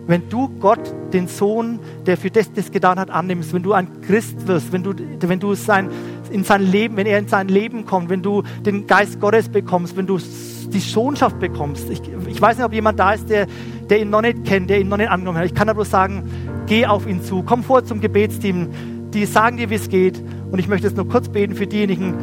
[0.07, 0.79] wenn du Gott,
[1.13, 4.83] den Sohn, der für das, das getan hat, annimmst, wenn du ein Christ wirst, wenn
[4.83, 5.89] du, wenn du sein,
[6.29, 9.97] in sein Leben, wenn er in sein Leben kommt, wenn du den Geist Gottes bekommst,
[9.97, 11.89] wenn du die Sohnschaft bekommst.
[11.89, 13.47] Ich, ich weiß nicht, ob jemand da ist, der,
[13.89, 15.45] der ihn noch nicht kennt, der ihn noch nicht angenommen hat.
[15.45, 16.29] Ich kann aber sagen,
[16.67, 18.69] geh auf ihn zu, komm vor zum Gebetsteam,
[19.11, 20.21] die sagen dir, wie es geht.
[20.51, 22.15] Und ich möchte jetzt nur kurz beten für diejenigen,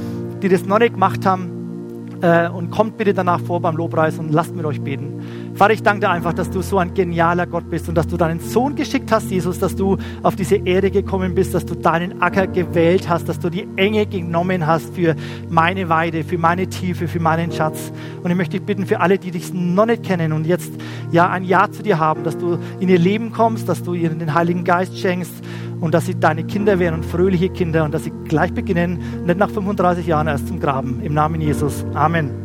[0.43, 1.52] die das noch nicht gemacht haben
[2.23, 5.21] äh, und kommt bitte danach vor beim Lobpreis und lasst mit euch beten.
[5.55, 8.17] Vater, ich danke dir einfach, dass du so ein genialer Gott bist und dass du
[8.17, 12.23] deinen Sohn geschickt hast, Jesus, dass du auf diese Erde gekommen bist, dass du deinen
[12.23, 15.15] Acker gewählt hast, dass du die Enge genommen hast für
[15.51, 17.93] meine Weide, für meine Tiefe, für meinen Schatz.
[18.23, 20.73] Und ich möchte dich bitten für alle, die dich noch nicht kennen und jetzt
[21.11, 24.19] ja ein Ja zu dir haben, dass du in ihr Leben kommst, dass du ihnen
[24.19, 25.35] den Heiligen Geist schenkst
[25.83, 29.39] und dass sie deine Kinder werden und fröhliche Kinder und dass sie gleich beginnen, nicht
[29.39, 31.01] nach 35 Jahren erst zum Graben.
[31.03, 31.85] Im Namen Jesus.
[31.93, 32.42] Amen.